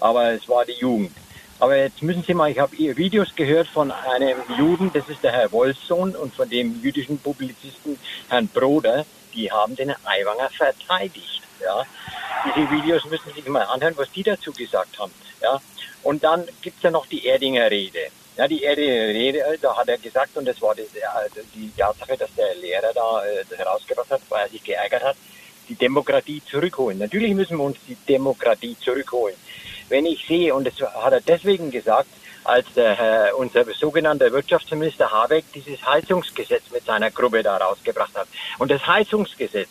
[0.00, 1.12] aber es war die Jugend.
[1.60, 5.32] Aber jetzt müssen Sie mal, ich habe Videos gehört von einem Juden, das ist der
[5.32, 7.98] Herr Wolfsohn, und von dem jüdischen Publizisten
[8.28, 9.04] Herrn Broder,
[9.34, 11.42] die haben den Aiwanger verteidigt.
[11.60, 11.84] Ja.
[12.44, 15.12] Diese Videos müssen Sie sich mal anhören, was die dazu gesagt haben.
[15.42, 15.60] Ja.
[16.04, 18.06] Und dann gibt's ja noch die Erdinger Rede.
[18.36, 20.86] Ja, die Erdinger Rede, da hat er gesagt, und das war die,
[21.54, 25.16] die Tatsache, dass der Lehrer da äh, das herausgebracht hat, weil er sich geärgert hat,
[25.68, 26.98] die Demokratie zurückholen.
[26.98, 29.34] Natürlich müssen wir uns die Demokratie zurückholen
[29.88, 32.08] wenn ich sehe, und das hat er deswegen gesagt,
[32.44, 38.28] als der, unser sogenannter Wirtschaftsminister Habeck dieses Heizungsgesetz mit seiner Gruppe da rausgebracht hat.
[38.58, 39.68] Und das Heizungsgesetz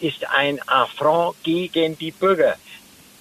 [0.00, 2.56] ist ein Affront gegen die Bürger.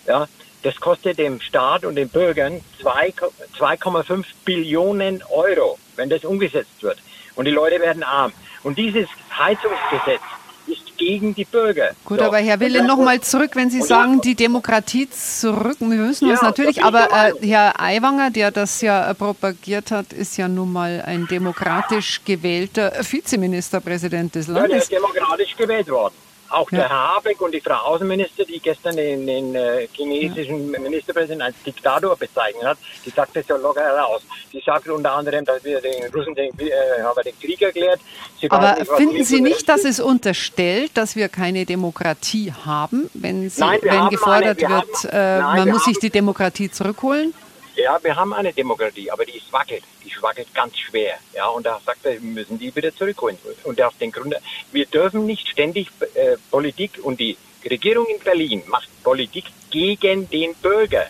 [0.07, 0.27] Ja,
[0.63, 6.97] das kostet dem Staat und den Bürgern 2,5 Billionen Euro, wenn das umgesetzt wird.
[7.35, 8.31] Und die Leute werden arm.
[8.63, 10.21] Und dieses Heizungsgesetz
[10.67, 11.91] ist gegen die Bürger.
[12.05, 12.25] Gut, so.
[12.25, 16.47] aber Herr Wille, nochmal zurück, wenn Sie sagen, die Demokratie zurück, wir müssen uns ja,
[16.47, 21.03] natürlich, aber äh, Herr Aiwanger, der das ja äh, propagiert hat, ist ja nun mal
[21.05, 24.63] ein demokratisch gewählter Vizeministerpräsident des Landes.
[24.63, 26.13] Ja, der ist demokratisch gewählt worden.
[26.53, 26.79] Auch ja.
[26.79, 30.79] der Herr Habeck und die Frau Außenminister, die gestern den, den äh, chinesischen ja.
[30.79, 34.21] Ministerpräsidenten als Diktator bezeichnet hat, die sagt das ja locker heraus.
[34.51, 37.99] Die sagt unter anderem, dass wir den Russen den, äh, haben den Krieg erklärt.
[38.39, 43.49] Sie Aber nicht, finden Sie nicht, dass es unterstellt, dass wir keine Demokratie haben, wenn,
[43.49, 47.33] Sie, nein, wenn gefordert eine, wird, haben, äh, nein, man muss sich die Demokratie zurückholen?
[47.75, 49.83] Ja, wir haben eine Demokratie, aber die ist wackelt.
[50.03, 51.17] Die wackelt ganz schwer.
[51.33, 53.37] Ja, und da sagt er, wir müssen die wieder zurückholen.
[53.63, 54.35] Und auf den Grund,
[54.71, 57.35] wir dürfen nicht ständig äh, Politik und die
[57.69, 61.07] Regierung in Berlin macht Politik gegen den Bürger.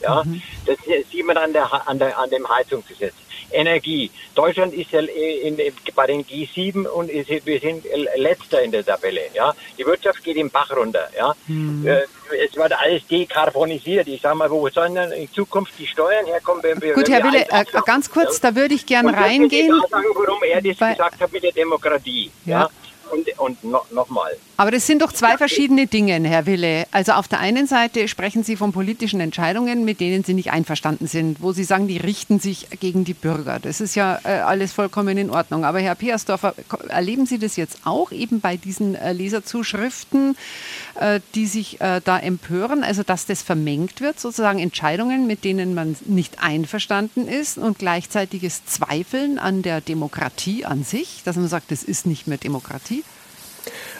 [0.00, 0.42] Ja, mhm.
[0.66, 0.76] das
[1.10, 3.14] sieht man an, der, an, der, an dem Heizungsgesetz.
[3.52, 4.10] Energie.
[4.34, 7.84] Deutschland ist ja in, in, bei den G7 und ist, wir sind
[8.16, 9.22] letzter in der Tabelle.
[9.34, 11.08] Ja, die Wirtschaft geht im Bach runter.
[11.16, 11.86] Ja, mhm.
[11.86, 12.02] äh,
[12.44, 14.08] es wird alles dekarbonisiert.
[14.08, 16.94] Ich sage mal, wo sollen in Zukunft die Steuern herkommen, wenn wir.
[16.94, 19.80] Gut, Herr Wille, äh, ganz kurz, da würde ich gerne reingehen.
[19.84, 22.30] Ich sagen, warum er das gesagt hat mit der Demokratie.
[22.44, 22.62] Ja.
[22.62, 22.70] ja?
[23.10, 26.86] Und, und no, nochmal, Aber das sind doch zwei verschiedene Dinge, Herr Wille.
[26.90, 31.06] Also auf der einen Seite sprechen Sie von politischen Entscheidungen, mit denen Sie nicht einverstanden
[31.06, 33.58] sind, wo Sie sagen, die richten sich gegen die Bürger.
[33.60, 35.64] Das ist ja äh, alles vollkommen in Ordnung.
[35.64, 36.54] Aber Herr Peersdorfer,
[36.88, 40.36] erleben Sie das jetzt auch eben bei diesen äh, Leserzuschriften,
[41.34, 42.82] die sich äh, da empören?
[42.82, 48.64] Also dass das vermengt wird, sozusagen Entscheidungen, mit denen man nicht einverstanden ist und gleichzeitiges
[48.66, 53.04] Zweifeln an der Demokratie an sich, dass man sagt, das ist nicht mehr Demokratie?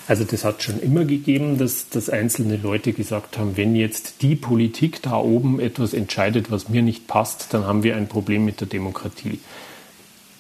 [0.09, 4.37] Also das hat schon immer gegeben, dass, dass einzelne Leute gesagt haben, wenn jetzt die
[4.37, 8.61] Politik da oben etwas entscheidet, was mir nicht passt, dann haben wir ein Problem mit
[8.61, 9.41] der Demokratie.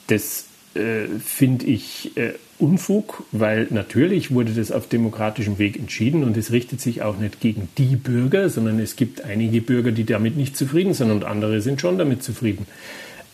[0.06, 0.44] Das
[0.74, 6.52] äh, finde ich äh, Unfug, weil natürlich wurde das auf demokratischem Weg entschieden und es
[6.52, 10.56] richtet sich auch nicht gegen die Bürger, sondern es gibt einige Bürger, die damit nicht
[10.56, 12.66] zufrieden sind und andere sind schon damit zufrieden.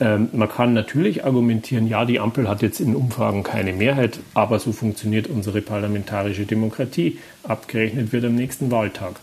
[0.00, 4.58] Ähm, man kann natürlich argumentieren, ja, die Ampel hat jetzt in Umfragen keine Mehrheit, aber
[4.58, 7.18] so funktioniert unsere parlamentarische Demokratie.
[7.44, 9.20] Abgerechnet wird am nächsten Wahltag.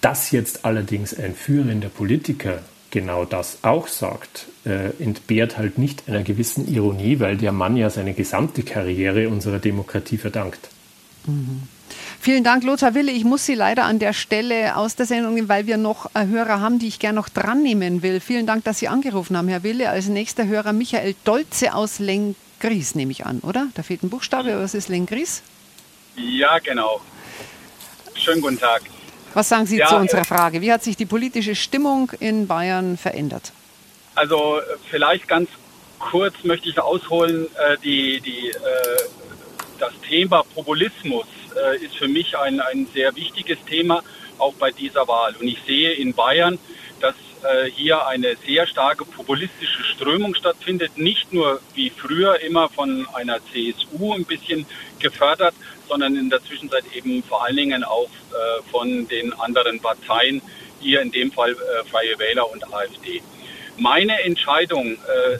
[0.00, 2.60] Dass jetzt allerdings ein führender Politiker
[2.90, 7.90] genau das auch sagt, äh, entbehrt halt nicht einer gewissen Ironie, weil der Mann ja
[7.90, 10.68] seine gesamte Karriere unserer Demokratie verdankt.
[11.26, 11.62] Mhm.
[12.20, 13.12] Vielen Dank, Lothar Wille.
[13.12, 16.26] Ich muss Sie leider an der Stelle aus der Sendung nehmen, weil wir noch äh,
[16.26, 18.20] Hörer haben, die ich gerne noch dran nehmen will.
[18.20, 19.88] Vielen Dank, dass Sie angerufen haben, Herr Wille.
[19.88, 23.68] Als nächster Hörer Michael Dolze aus Lengries, nehme ich an, oder?
[23.74, 25.42] Da fehlt ein Buchstabe, was ist Lengries?
[26.16, 27.00] Ja, genau.
[28.14, 28.82] Schönen guten Tag.
[29.38, 30.60] Was sagen Sie ja, zu unserer äh, Frage?
[30.62, 33.52] Wie hat sich die politische Stimmung in Bayern verändert?
[34.16, 34.60] Also
[34.90, 35.48] vielleicht ganz
[36.00, 38.50] kurz möchte ich ausholen, äh, die, die,
[39.78, 44.02] das Thema Populismus äh, ist für mich ein, ein sehr wichtiges Thema,
[44.38, 45.36] auch bei dieser Wahl.
[45.40, 46.58] Und ich sehe in Bayern,
[47.00, 47.14] dass
[47.44, 53.38] äh, hier eine sehr starke populistische Strömung stattfindet, nicht nur wie früher immer von einer
[53.52, 54.66] CSU ein bisschen
[54.98, 55.54] gefördert,
[55.88, 60.42] sondern in der Zwischenzeit eben vor allen Dingen auch äh, von den anderen Parteien,
[60.80, 63.22] hier in dem Fall äh, Freie Wähler und AfD.
[63.76, 65.38] Meine Entscheidung äh,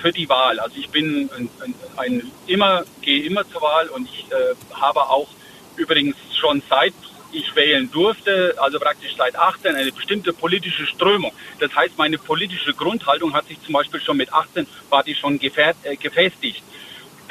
[0.00, 0.58] für die Wahl.
[0.58, 1.48] Also ich bin ein,
[1.96, 4.26] ein, immer, gehe immer zur Wahl und ich
[4.72, 5.28] habe auch
[5.76, 6.94] übrigens schon seit
[7.32, 11.32] ich wählen durfte, also praktisch seit 18, eine bestimmte politische Strömung.
[11.58, 15.38] Das heißt, meine politische Grundhaltung hat sich zum Beispiel schon mit 18, war die schon
[15.38, 16.62] gefestigt.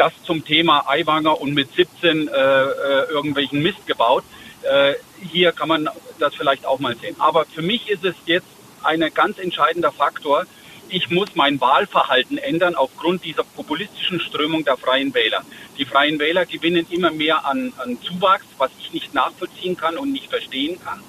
[0.02, 4.24] Das zum Thema Eiwanger und mit 17 äh, äh, irgendwelchen Mist gebaut.
[4.64, 4.96] Äh,
[5.32, 7.16] hier kann man das vielleicht auch mal sehen.
[7.20, 8.48] Aber für mich ist es jetzt
[8.82, 10.48] ein ganz entscheidender Faktor,
[10.90, 15.44] ich muss mein Wahlverhalten ändern aufgrund dieser populistischen Strömung der Freien Wähler.
[15.78, 20.12] Die Freien Wähler gewinnen immer mehr an, an Zuwachs, was ich nicht nachvollziehen kann und
[20.12, 21.00] nicht verstehen kann.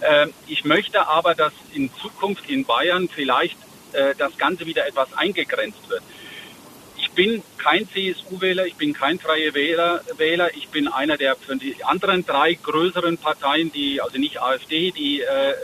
[0.00, 3.56] Äh, ich möchte aber, dass in Zukunft in Bayern vielleicht
[3.92, 6.02] äh, das Ganze wieder etwas eingegrenzt wird.
[7.14, 11.84] Bin kein CSU-Wähler, ich bin kein freie Wähler, Wähler, ich bin einer der für die
[11.84, 15.54] anderen drei größeren Parteien, die also nicht AfD, die äh, äh,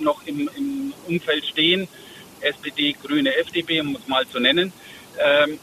[0.00, 1.86] noch im, im Umfeld stehen,
[2.40, 4.72] SPD, Grüne, FDP, um es mal zu nennen.
[5.18, 5.60] Ähm,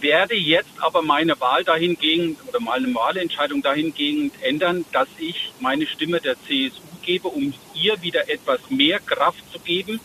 [0.00, 6.20] werde jetzt aber meine Wahl dahingehend oder meine Wahlentscheidung dahingehend ändern, dass ich meine Stimme
[6.20, 10.00] der CSU gebe, um ihr wieder etwas mehr Kraft zu geben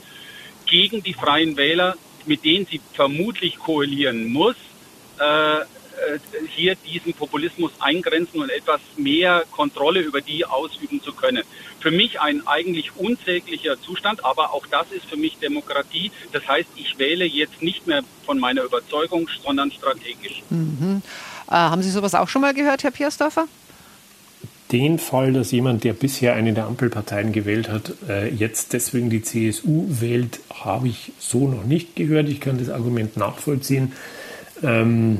[0.66, 4.56] gegen die Freien Wähler, mit denen sie vermutlich koalieren muss.
[5.20, 5.62] Äh,
[5.94, 6.20] äh,
[6.56, 11.44] hier diesen Populismus eingrenzen und etwas mehr Kontrolle über die ausüben zu können.
[11.80, 16.12] Für mich ein eigentlich unsäglicher Zustand, aber auch das ist für mich Demokratie.
[16.32, 20.42] Das heißt, ich wähle jetzt nicht mehr von meiner Überzeugung, sondern strategisch.
[20.50, 21.02] Mhm.
[21.48, 23.48] Äh, haben Sie sowas auch schon mal gehört, Herr Piersdorfer?
[24.74, 29.22] Den Fall, dass jemand, der bisher eine der Ampelparteien gewählt hat, äh, jetzt deswegen die
[29.22, 32.28] CSU wählt, habe ich so noch nicht gehört.
[32.28, 33.94] Ich kann das Argument nachvollziehen.
[34.64, 35.20] Ähm,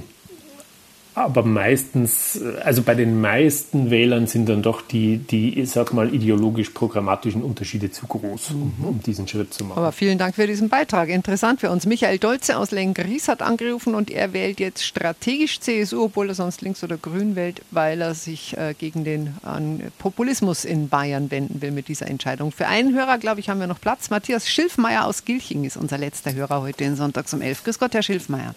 [1.16, 6.14] aber meistens, also bei den meisten Wählern sind dann doch die, die ich sag mal,
[6.14, 8.86] ideologisch-programmatischen Unterschiede zu groß, um, mhm.
[8.86, 9.78] um, diesen Schritt zu machen.
[9.78, 11.10] Aber vielen Dank für diesen Beitrag.
[11.10, 11.86] Interessant für uns.
[11.86, 16.62] Michael Dolze aus Lengries hat angerufen und er wählt jetzt strategisch CSU, obwohl er sonst
[16.62, 21.62] links oder grün wählt, weil er sich äh, gegen den äh, Populismus in Bayern wenden
[21.62, 22.52] will mit dieser Entscheidung.
[22.52, 24.10] Für einen Hörer, glaube ich, haben wir noch Platz.
[24.10, 27.64] Matthias Schilfmeier aus Gilching ist unser letzter Hörer heute in Sonntags um 11.
[27.66, 28.56] Grüß Gott, Herr Schilfmeier.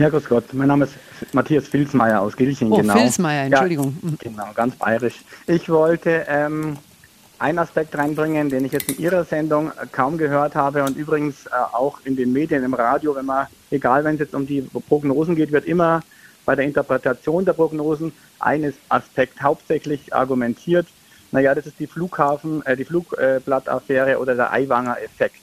[0.00, 0.54] Ja, grüß Gott.
[0.54, 0.94] Mein Name ist
[1.34, 2.72] Matthias Filzmeier aus Gilching.
[2.72, 2.94] Oh, genau.
[2.94, 3.94] Filzmeier, Entschuldigung.
[4.02, 5.16] Ja, genau, ganz bayerisch.
[5.46, 6.78] Ich wollte ähm,
[7.38, 11.50] einen Aspekt reinbringen, den ich jetzt in Ihrer Sendung kaum gehört habe und übrigens äh,
[11.50, 15.36] auch in den Medien, im Radio, wenn man, egal wenn es jetzt um die Prognosen
[15.36, 16.00] geht, wird immer
[16.46, 20.86] bei der Interpretation der Prognosen ein Aspekt hauptsächlich argumentiert.
[21.30, 25.42] Naja, das ist die Flughafen, äh, die Flugblattaffäre oder der Eiwanger Effekt.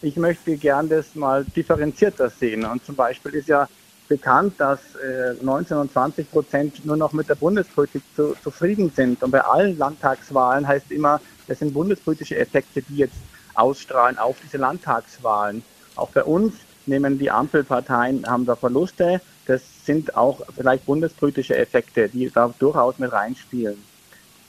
[0.00, 2.64] Ich möchte gern das mal differenzierter sehen.
[2.64, 3.68] Und zum Beispiel ist ja
[4.12, 9.22] bekannt, dass äh, 19 und 20 Prozent nur noch mit der Bundespolitik zu, zufrieden sind.
[9.22, 13.16] Und bei allen Landtagswahlen heißt immer, das sind bundespolitische Effekte, die jetzt
[13.54, 15.62] ausstrahlen auf diese Landtagswahlen.
[15.96, 16.52] Auch bei uns
[16.84, 19.22] nehmen die Ampelparteien, haben da Verluste.
[19.46, 23.82] Das sind auch vielleicht bundespolitische Effekte, die da durchaus mit reinspielen.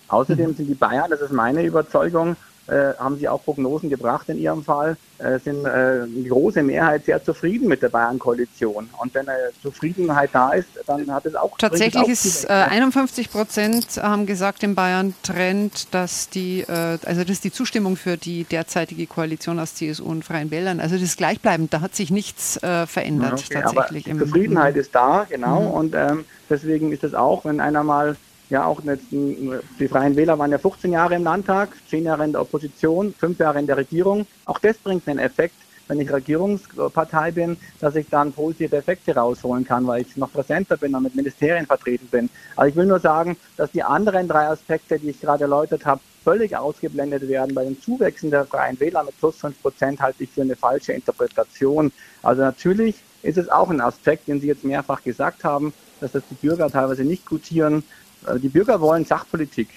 [0.10, 0.56] Außerdem mhm.
[0.56, 2.36] sind die Bayern, das ist meine Überzeugung,
[2.68, 7.06] äh, haben sie auch Prognosen gebracht in ihrem Fall, äh, sind äh, die große Mehrheit
[7.06, 8.90] sehr zufrieden mit der Bayern-Koalition.
[9.02, 11.58] Und wenn eine Zufriedenheit da ist, dann hat es auch.
[11.58, 17.44] Tatsächlich auch ist 51 Prozent haben gesagt im Bayern-Trend, dass die, äh, also das ist
[17.44, 20.80] die Zustimmung für die derzeitige Koalition aus CSU und Freien Wählern.
[20.80, 24.06] Also das ist gleichbleibend, da hat sich nichts äh, verändert okay, tatsächlich.
[24.10, 25.62] Aber die Zufriedenheit ist da, genau.
[25.62, 25.72] Mhm.
[25.72, 28.16] Und ähm, deswegen ist es auch, wenn einer mal
[28.50, 32.34] ja auch nicht, die Freien Wähler waren ja 15 Jahre im Landtag, 10 Jahre in
[32.34, 34.26] der Opposition, 5 Jahre in der Regierung.
[34.46, 35.56] Auch das bringt einen Effekt,
[35.88, 40.78] wenn ich Regierungspartei bin, dass ich dann positive Effekte rausholen kann, weil ich noch präsenter
[40.78, 42.30] bin und mit Ministerien vertreten bin.
[42.56, 46.02] Also ich will nur sagen, dass die anderen drei Aspekte, die ich gerade erläutert habe,
[46.24, 47.54] völlig ausgeblendet werden.
[47.54, 50.94] Bei den Zuwächsen der Freien Wähler mit plus 5 Prozent halte ich für eine falsche
[50.94, 51.92] Interpretation.
[52.22, 56.24] Also natürlich ist es auch ein Aspekt, den Sie jetzt mehrfach gesagt haben, dass das
[56.30, 57.84] die Bürger teilweise nicht gutieren.
[58.28, 59.70] Äh, die Bürger wollen Sachpolitik.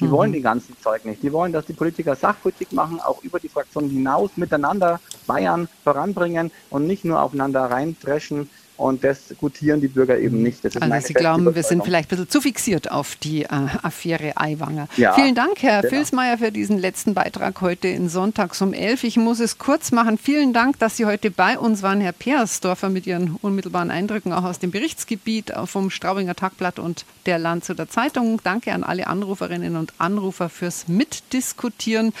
[0.00, 0.10] Die mhm.
[0.10, 1.22] wollen den ganzen Zeug nicht.
[1.22, 6.50] Die wollen, dass die Politiker Sachpolitik machen, auch über die Fraktionen hinaus miteinander Bayern voranbringen
[6.70, 10.64] und nicht nur aufeinander reindreschen und das gutieren die Bürger eben nicht.
[10.64, 13.48] also Sie glauben, wir sind vielleicht ein bisschen zu fixiert auf die äh,
[13.82, 14.88] Affäre Aiwanger.
[14.96, 15.94] Ja, Vielen Dank, Herr genau.
[15.94, 19.04] Filsmeier, für diesen letzten Beitrag heute in Sonntags um 11.
[19.04, 20.18] Ich muss es kurz machen.
[20.18, 24.44] Vielen Dank, dass Sie heute bei uns waren, Herr Peersdorfer, mit Ihren unmittelbaren Eindrücken auch
[24.44, 28.40] aus dem Berichtsgebiet vom Straubinger Tagblatt und der Landshuter Zeitung.
[28.42, 32.12] Danke an alle Anruferinnen und Anrufer fürs Mitdiskutieren.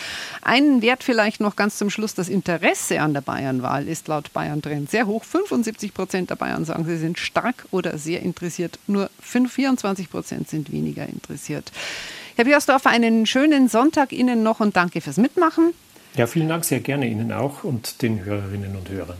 [0.42, 2.14] Einen Wert vielleicht noch ganz zum Schluss.
[2.14, 5.24] Das Interesse an der Bayernwahl ist laut Bayern Trend sehr hoch.
[5.24, 8.78] 75 Prozent der Bayern sagen, sie sind stark oder sehr interessiert.
[8.86, 11.72] Nur 24 Prozent sind weniger interessiert.
[12.36, 15.72] Herr Biersdorfer, einen schönen Sonntag Ihnen noch und danke fürs Mitmachen.
[16.16, 19.16] Ja, vielen Dank, sehr gerne Ihnen auch und den Hörerinnen und Hörern.